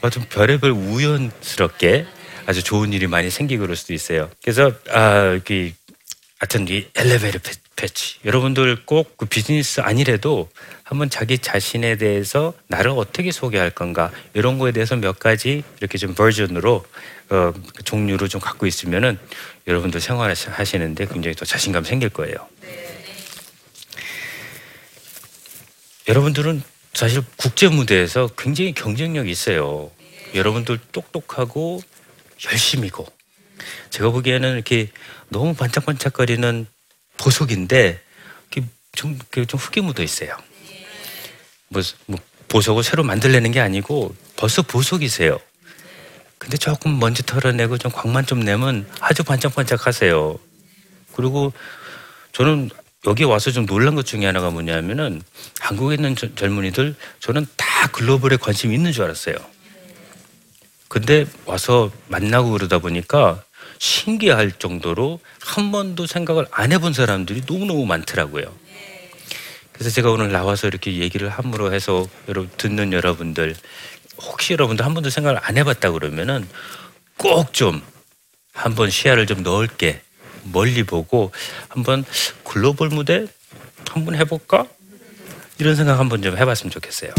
아주 0.02 0.20
별의별 0.28 0.70
우연스럽게 0.72 2.06
아주 2.46 2.62
좋은 2.62 2.92
일이 2.92 3.06
많이 3.06 3.30
생기고 3.30 3.62
그럴 3.62 3.76
수도 3.76 3.92
있어요. 3.94 4.30
그래서 4.42 4.72
아, 4.90 5.30
이렇게 5.32 5.74
하여튼 6.38 6.66
이 6.68 6.86
엘리베이터 6.94 7.38
패- 7.38 7.52
패치 7.76 8.18
여러분들 8.24 8.84
꼭 8.84 9.16
그 9.16 9.26
비즈니스 9.26 9.80
아니래도 9.80 10.48
한번 10.82 11.08
자기 11.10 11.38
자신에 11.38 11.96
대해서 11.96 12.52
나를 12.68 12.90
어떻게 12.92 13.30
소개할 13.32 13.70
건가 13.70 14.10
이런 14.34 14.58
거에 14.58 14.72
대해서 14.72 14.96
몇 14.96 15.18
가지 15.18 15.62
이렇게 15.80 15.96
좀 15.98 16.14
버전으로 16.14 16.84
어, 17.30 17.52
그 17.74 17.82
종류로 17.84 18.28
좀 18.28 18.40
갖고 18.40 18.66
있으면은 18.66 19.18
여러분들 19.66 20.00
생활하시는데 20.00 21.06
굉장히 21.06 21.34
또 21.34 21.44
자신감 21.46 21.84
생길 21.84 22.10
거예요. 22.10 22.34
여러분들은 26.08 26.62
사실 26.92 27.22
국제 27.36 27.68
무대에서 27.68 28.28
굉장히 28.36 28.72
경쟁력이 28.74 29.30
있어요. 29.30 29.90
여러분들 30.34 30.78
똑똑하고 30.92 31.80
열심이고 32.46 33.06
제가 33.90 34.10
보기에는 34.10 34.54
이렇게 34.54 34.90
너무 35.28 35.54
반짝반짝거리는 35.54 36.66
보석인데 37.16 38.00
좀, 38.94 39.14
이렇게 39.16 39.44
좀 39.44 39.58
흙이 39.58 39.80
묻어 39.84 40.02
있어요. 40.02 40.36
뭐, 41.68 41.82
뭐 42.06 42.18
보석을 42.48 42.84
새로 42.84 43.02
만들려는 43.02 43.50
게 43.50 43.60
아니고 43.60 44.14
벌써 44.36 44.62
보석이세요. 44.62 45.38
근데 46.38 46.56
조금 46.56 46.98
먼지 47.00 47.24
털어내고 47.24 47.78
좀 47.78 47.90
광만 47.90 48.26
좀 48.26 48.40
내면 48.40 48.86
아주 49.00 49.24
반짝반짝하세요. 49.24 50.38
그리고 51.16 51.52
저는 52.32 52.70
여기 53.06 53.24
와서 53.24 53.50
좀 53.50 53.66
놀란 53.66 53.94
것 53.94 54.06
중에 54.06 54.24
하나가 54.26 54.50
뭐냐면은 54.50 55.22
한국에 55.60 55.94
있는 55.96 56.14
저- 56.16 56.34
젊은이들 56.34 56.94
저는 57.20 57.46
다 57.56 57.86
글로벌에 57.88 58.36
관심이 58.36 58.74
있는 58.74 58.92
줄 58.92 59.04
알았어요. 59.04 59.34
근데 60.88 61.26
와서 61.46 61.90
만나고 62.08 62.50
그러다 62.52 62.78
보니까 62.78 63.42
신기할 63.78 64.52
정도로 64.52 65.20
한 65.40 65.72
번도 65.72 66.06
생각을 66.06 66.46
안 66.50 66.72
해본 66.72 66.92
사람들이 66.92 67.42
너무너무 67.46 67.86
많더라고요. 67.86 68.44
그래서 69.72 69.90
제가 69.90 70.10
오늘 70.10 70.30
나와서 70.30 70.68
이렇게 70.68 70.98
얘기를 70.98 71.28
함으로 71.28 71.72
해서 71.72 72.06
여러분 72.28 72.50
듣는 72.56 72.92
여러분들 72.92 73.56
혹시 74.22 74.52
여러분들 74.52 74.84
한 74.84 74.94
번도 74.94 75.10
생각을 75.10 75.40
안 75.42 75.56
해봤다 75.58 75.90
그러면은 75.90 76.46
꼭 77.16 77.52
좀 77.52 77.82
한번 78.52 78.88
시야를 78.90 79.26
좀 79.26 79.42
넓게 79.42 80.00
멀리 80.44 80.84
보고 80.84 81.32
한번 81.68 82.04
글로벌 82.44 82.88
무대 82.88 83.26
한번 83.90 84.14
해볼까 84.14 84.66
이런 85.58 85.74
생각 85.74 85.98
한번 85.98 86.22
좀 86.22 86.36
해봤으면 86.36 86.70
좋겠어요. 86.70 87.12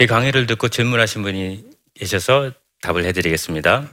제 0.00 0.06
강의를 0.06 0.46
듣고 0.46 0.70
질문하신 0.70 1.20
분이 1.20 1.62
계셔서 1.92 2.52
답을 2.80 3.04
해드리겠습니다. 3.04 3.86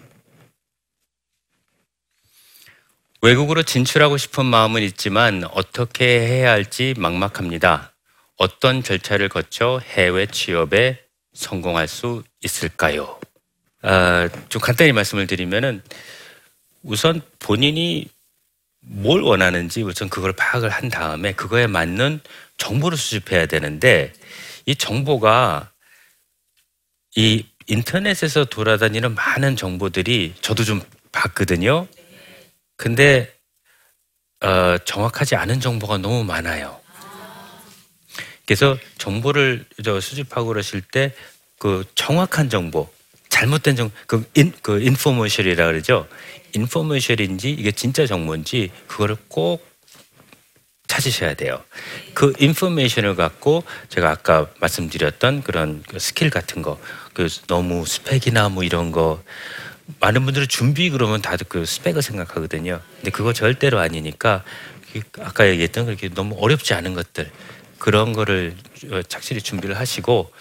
외국으로 3.21 3.61
진출하고 3.61 4.15
싶은 4.15 4.45
마음은 4.45 4.83
있지만 4.83 5.43
어떻게 5.51 6.05
해야 6.05 6.51
할지 6.51 6.93
막막합니다. 6.97 7.91
어떤 8.37 8.83
절차를 8.83 9.27
거쳐 9.27 9.81
해외 9.83 10.27
취업에 10.27 11.03
성공할 11.33 11.89
수 11.89 12.23
있을까요? 12.41 13.19
아, 13.81 14.29
좀 14.47 14.61
간단히 14.61 14.93
말씀을 14.93 15.27
드리면은 15.27 15.83
우선 16.83 17.21
본인이 17.39 18.07
뭘 18.79 19.23
원하는지 19.23 19.81
우선 19.81 20.07
그걸 20.07 20.31
파악을 20.31 20.69
한 20.69 20.87
다음에 20.87 21.33
그거에 21.33 21.67
맞는 21.67 22.21
정보를 22.55 22.97
수집해야 22.97 23.47
되는데 23.47 24.13
이 24.65 24.73
정보가 24.73 25.73
이 27.17 27.45
인터넷에서 27.65 28.45
돌아다니는 28.45 29.15
많은 29.15 29.55
정보들이 29.55 30.35
저도 30.39 30.63
좀 30.63 30.81
봤거든요. 31.11 31.87
근데 32.77 33.33
어, 34.41 34.77
정확하지 34.85 35.35
않은 35.35 35.59
정보가 35.59 35.97
너무 35.97 36.23
많아요. 36.23 36.79
그래서 38.45 38.77
정보를 38.97 39.65
저 39.83 39.99
수집하고 39.99 40.47
그러실 40.47 40.81
때 40.81 41.13
그 41.59 41.83
정확한 41.95 42.49
정보, 42.49 42.87
잘못된 43.29 43.75
정보, 43.75 43.93
그, 44.05 44.29
인, 44.35 44.53
그 44.61 44.81
인포메이션이라 44.81 45.65
그러죠. 45.67 46.07
인포메이션인지 46.53 47.51
이게 47.51 47.71
진짜 47.71 48.05
정보인지 48.05 48.71
그거를 48.87 49.17
꼭 49.27 49.66
찾으셔야 50.87 51.33
돼요. 51.35 51.63
그 52.13 52.33
information을 52.39 53.15
갖고 53.15 53.63
제가 53.89 54.09
아까 54.09 54.47
말씀드렸던 54.59 55.43
그런 55.43 55.83
그 55.87 55.99
스킬 55.99 56.29
같은 56.29 56.61
거, 56.61 56.79
그 57.13 57.27
너무 57.47 57.85
스펙이나 57.85 58.49
뭐 58.49 58.63
이런 58.63 58.91
거 58.91 59.21
많은 59.99 60.25
분들은 60.25 60.47
준비 60.47 60.89
그러면 60.89 61.21
다들 61.21 61.45
그 61.49 61.65
스펙을 61.65 62.01
생각하거든요. 62.01 62.81
근데 62.97 63.11
그거 63.11 63.33
절대로 63.33 63.79
아니니까 63.79 64.43
그 64.93 65.01
아까 65.19 65.47
얘기했던 65.47 65.85
그렇게 65.85 66.09
너무 66.09 66.35
어렵지 66.39 66.73
않은 66.73 66.93
것들 66.93 67.29
그런 67.77 68.13
거를 68.13 68.55
어, 68.91 69.01
착실히 69.03 69.41
준비를 69.41 69.77
하시고 69.77 70.31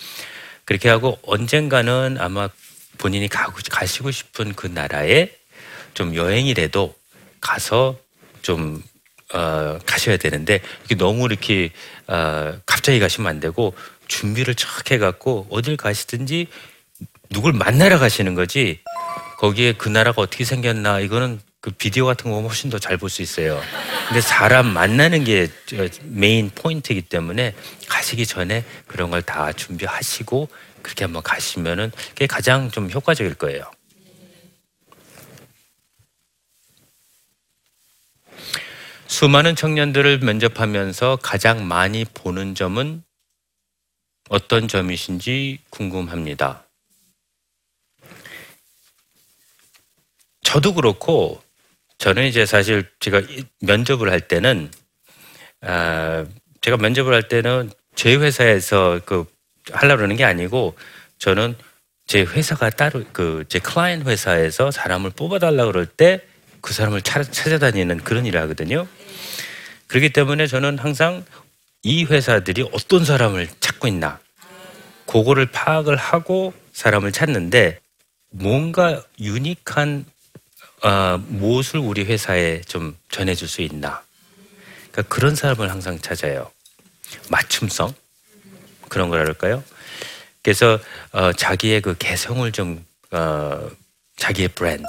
그렇게 0.64 0.88
하고 0.88 1.18
언젠가는 1.22 2.16
아마 2.18 2.48
본인이 2.98 3.28
가고 3.28 3.58
가시고 3.70 4.10
싶은 4.10 4.54
그 4.54 4.66
나라에 4.66 5.30
좀 5.94 6.14
여행이라도 6.14 6.94
가서 7.40 7.98
좀 8.42 8.82
어, 9.34 9.78
가셔야 9.86 10.16
되는데 10.16 10.60
이게 10.84 10.94
너무 10.94 11.26
이렇게 11.26 11.70
어, 12.06 12.58
갑자기 12.66 13.00
가시면 13.00 13.28
안 13.28 13.40
되고 13.40 13.74
준비를 14.08 14.54
쫙 14.54 14.90
해갖고 14.90 15.48
어딜 15.50 15.76
가시든지 15.76 16.46
누굴 17.30 17.52
만나러 17.52 17.98
가시는 17.98 18.34
거지 18.34 18.80
거기에 19.38 19.72
그 19.72 19.88
나라가 19.88 20.22
어떻게 20.22 20.44
생겼나 20.44 21.00
이거는 21.00 21.40
그 21.60 21.72
비디오 21.72 22.06
같은 22.06 22.30
거 22.30 22.36
보면 22.36 22.48
훨씬 22.48 22.70
더 22.70 22.78
잘 22.78 22.96
볼 22.96 23.10
수 23.10 23.22
있어요. 23.22 23.60
근데 24.06 24.20
사람 24.20 24.66
만나는 24.66 25.24
게저 25.24 25.88
메인 26.04 26.48
포인트이기 26.54 27.02
때문에 27.02 27.54
가시기 27.88 28.24
전에 28.24 28.64
그런 28.86 29.10
걸 29.10 29.22
다 29.22 29.52
준비하시고 29.52 30.48
그렇게 30.82 31.02
한번 31.04 31.24
가시면은 31.24 31.90
그게 32.10 32.28
가장 32.28 32.70
좀 32.70 32.88
효과적일 32.88 33.34
거예요. 33.34 33.64
수많은 39.08 39.54
청년들을 39.56 40.18
면접하면서 40.18 41.18
가장 41.22 41.66
많이 41.66 42.04
보는 42.04 42.54
점은 42.54 43.02
어떤 44.28 44.66
점이신지 44.68 45.60
궁금합니다. 45.70 46.64
저도 50.42 50.74
그렇고 50.74 51.42
저는 51.98 52.26
이제 52.26 52.46
사실 52.46 52.88
제가 53.00 53.20
이- 53.20 53.44
면접을 53.60 54.10
할 54.10 54.20
때는 54.20 54.70
아, 55.62 56.26
제가 56.60 56.76
면접을 56.76 57.14
할 57.14 57.28
때는 57.28 57.70
제 57.94 58.14
회사에서 58.16 59.00
그 59.06 59.24
하려고 59.72 59.98
그러는 59.98 60.16
게 60.16 60.24
아니고 60.24 60.76
저는 61.18 61.56
제 62.06 62.20
회사가 62.22 62.70
따로 62.70 63.04
그 63.12 63.44
제 63.48 63.58
클라이언트 63.58 64.08
회사에서 64.08 64.70
사람을 64.70 65.10
뽑아달라 65.10 65.64
그럴 65.66 65.86
때 65.86 66.20
그 66.60 66.72
사람을 66.72 67.02
찾- 67.02 67.32
찾아다니는 67.32 67.98
그런 68.04 68.26
일을 68.26 68.40
하거든요. 68.42 68.86
그렇기 69.86 70.10
때문에 70.10 70.46
저는 70.46 70.78
항상 70.78 71.24
이 71.82 72.04
회사들이 72.04 72.68
어떤 72.72 73.04
사람을 73.04 73.48
찾고 73.60 73.86
있나 73.88 74.18
그거를 75.06 75.46
파악을 75.46 75.96
하고 75.96 76.52
사람을 76.72 77.12
찾는데 77.12 77.78
뭔가 78.30 79.02
유니크한 79.20 80.04
어, 80.82 81.18
무엇을 81.28 81.80
우리 81.80 82.04
회사에 82.04 82.60
좀 82.62 82.96
전해줄 83.10 83.48
수 83.48 83.62
있나. 83.62 84.02
그러니까 84.90 85.02
그런 85.14 85.34
사람을 85.34 85.70
항상 85.70 85.98
찾아요. 86.00 86.50
맞춤성? 87.30 87.94
그런 88.88 89.08
거랄까요? 89.08 89.64
그래서 90.42 90.78
어, 91.12 91.32
자기의 91.32 91.80
그 91.80 91.96
개성을 91.96 92.50
좀 92.52 92.84
어, 93.10 93.70
자기의 94.16 94.48
브랜드 94.48 94.84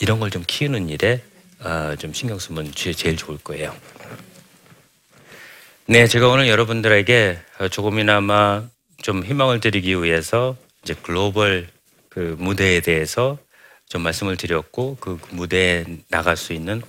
이런 0.00 0.18
걸 0.18 0.30
좀 0.30 0.44
키우는 0.46 0.88
일에 0.88 1.22
어, 1.60 1.94
좀 1.98 2.12
신경 2.12 2.38
쓰면 2.38 2.72
제- 2.74 2.92
제일 2.92 3.16
좋을 3.16 3.38
거예요. 3.38 3.74
네, 5.86 6.06
제가 6.06 6.28
오늘 6.28 6.48
여러분들에게 6.48 7.38
어, 7.58 7.68
조금이나마 7.68 8.64
좀 9.02 9.24
희망을 9.24 9.60
드리기 9.60 10.02
위해서 10.02 10.56
이제 10.82 10.94
글로벌 11.02 11.68
그 12.08 12.36
무대에 12.38 12.80
대해서 12.80 13.38
좀 13.88 14.02
말씀을 14.02 14.36
드렸고 14.36 14.96
그 15.00 15.18
무대에 15.30 15.84
나갈 16.08 16.36
수 16.36 16.52
있는 16.52 16.80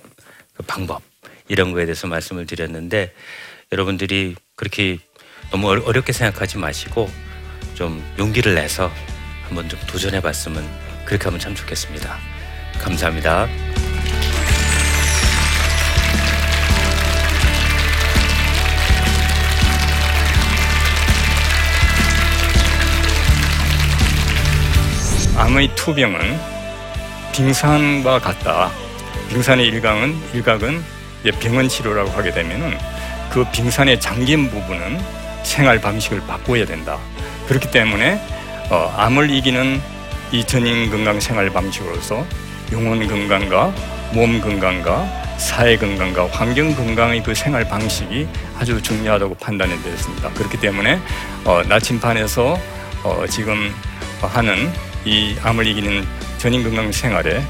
그 0.54 0.63
방법 0.63 1.02
이런 1.47 1.71
거에 1.71 1.86
대해서 1.86 2.08
말씀을 2.08 2.45
드렸는데 2.45 3.13
여러분들이 3.71 4.36
그렇게 4.56 5.00
너무 5.52 5.69
어렵게 5.69 6.13
생각하지 6.13 6.60
마시고 6.60 7.10
좀 7.74 8.02
용기를 8.19 8.54
내서 8.54 8.91
한번 9.47 9.67
좀 9.67 9.80
도전해 9.88 10.21
봤으면 10.21 10.63
그렇게 11.06 11.26
하면 11.26 11.39
참 11.39 11.56
좋겠습니다. 11.56 12.30
감사합니다. 12.81 13.47
암의 25.37 25.75
투병은 25.75 26.39
빙산과 27.33 28.19
같다. 28.19 28.69
빙산의 29.29 29.65
일각은 29.67 30.15
일각은 30.33 30.83
병원 31.39 31.67
치료라고 31.67 32.09
하게 32.11 32.31
되면은 32.31 32.77
그 33.31 33.45
빙산에 33.51 33.97
잠긴 33.99 34.49
부분은 34.49 34.99
생활 35.43 35.79
방식을 35.79 36.21
바꿔야 36.27 36.65
된다. 36.65 36.97
그렇기 37.47 37.71
때문에 37.71 38.21
어, 38.69 38.93
암을 38.97 39.31
이기는 39.31 39.81
이 40.31 40.45
전인 40.45 40.89
건강 40.89 41.19
생활 41.19 41.49
방식으로서 41.49 42.25
영혼 42.71 43.05
건강과 43.07 43.73
몸 44.13 44.39
건강과 44.41 45.38
사회 45.38 45.75
건강과 45.77 46.27
환경 46.27 46.73
건강의 46.75 47.23
그 47.23 47.34
생활 47.34 47.67
방식이 47.67 48.27
아주 48.57 48.81
중요하다고 48.81 49.36
판단이 49.36 49.81
되었습니다. 49.84 50.29
그렇기 50.34 50.60
때문에 50.60 50.99
어, 51.45 51.62
나침반에서 51.67 52.57
어, 53.03 53.25
지금 53.29 53.73
하는 54.21 54.71
이 55.03 55.36
암을 55.41 55.65
이기는 55.67 56.05
전인 56.38 56.63
건강 56.63 56.91
생활에 56.91 57.43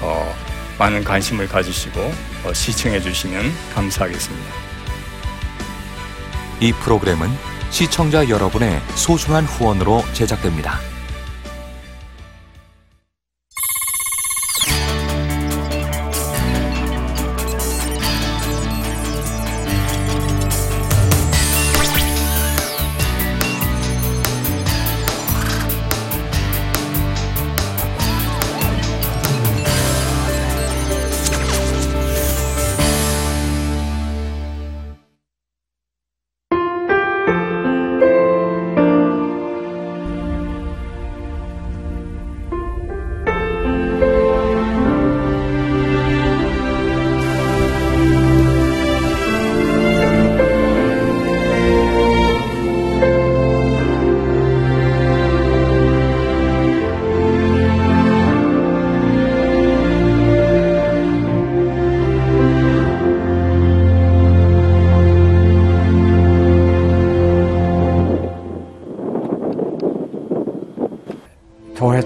어, 0.00 0.34
많은 0.78 1.02
관심을 1.02 1.48
가지시고 1.48 2.00
어, 2.44 2.52
시청해 2.52 3.00
주시면 3.00 3.50
감사하겠습니다. 3.74 4.52
이 6.60 6.72
프로그램은 6.72 7.30
시청자 7.70 8.28
여러분의 8.28 8.80
소중한 8.94 9.44
후원으로 9.44 10.04
제작됩니다. 10.12 10.80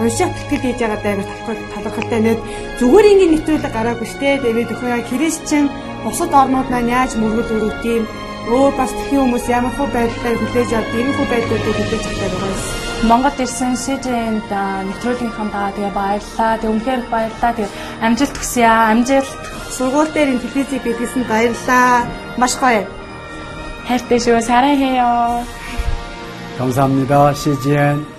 уншаад 0.00 0.32
тэтгэл 0.34 0.62
хийж 0.64 0.78
байгаа 0.80 1.00
даа 1.04 1.14
талхал 1.30 1.60
талхалтай 1.84 2.20
нэг 2.24 2.38
зүгээр 2.78 3.10
ингээд 3.12 3.32
нэвтрүүлэг 3.32 3.72
гараагүй 3.74 4.08
штэ 4.10 4.42
тэгээд 4.42 4.72
өхөө 4.74 4.90
яа 4.94 5.02
христчэн 5.10 5.64
бусад 6.04 6.32
орнууд 6.40 6.68
маань 6.70 6.92
яаж 6.96 7.12
мөргөл 7.16 7.54
өрөвт 7.56 7.82
юм 7.96 8.04
өөр 8.52 8.72
бас 8.76 8.92
тхэн 8.92 9.20
хүмүүс 9.24 9.46
ямар 9.48 9.72
хөө 9.76 9.88
байдлаар 9.96 10.36
хүлээж 10.36 10.70
авд 10.76 10.92
ийм 10.98 11.08
хөө 11.16 11.26
байдлуудыг 11.32 11.76
хүлээж 11.78 12.04
авдаг 12.08 12.32
байгаа 12.32 12.52
юм. 12.52 12.84
Монгол 13.08 13.38
ирсэн 13.44 13.72
СЖН-д 13.76 14.52
нэвтрүүлгийнхаа 14.88 15.48
даа 15.52 15.68
тэгээ 15.76 15.92
баярлаа. 15.96 16.52
Тэг 16.60 16.70
үнхээр 16.72 17.02
баярлаа. 17.12 17.52
Тэг 17.56 17.68
амжилт 18.04 18.36
хүсье 18.36 18.64
аа. 18.64 18.92
Амжилт. 18.92 19.40
Сургууль 19.76 20.12
дээр 20.12 20.32
ин 20.32 20.40
телевизийг 20.40 20.82
бидлсэн 20.84 21.24
баярлаа. 21.28 22.08
Маш 22.40 22.54
гоё. 22.60 22.84
хайртай 23.88 24.18
шүү. 24.20 24.40
사랑해요. 24.40 25.44
감사합니다. 26.58 27.34
CGN. 27.34 28.17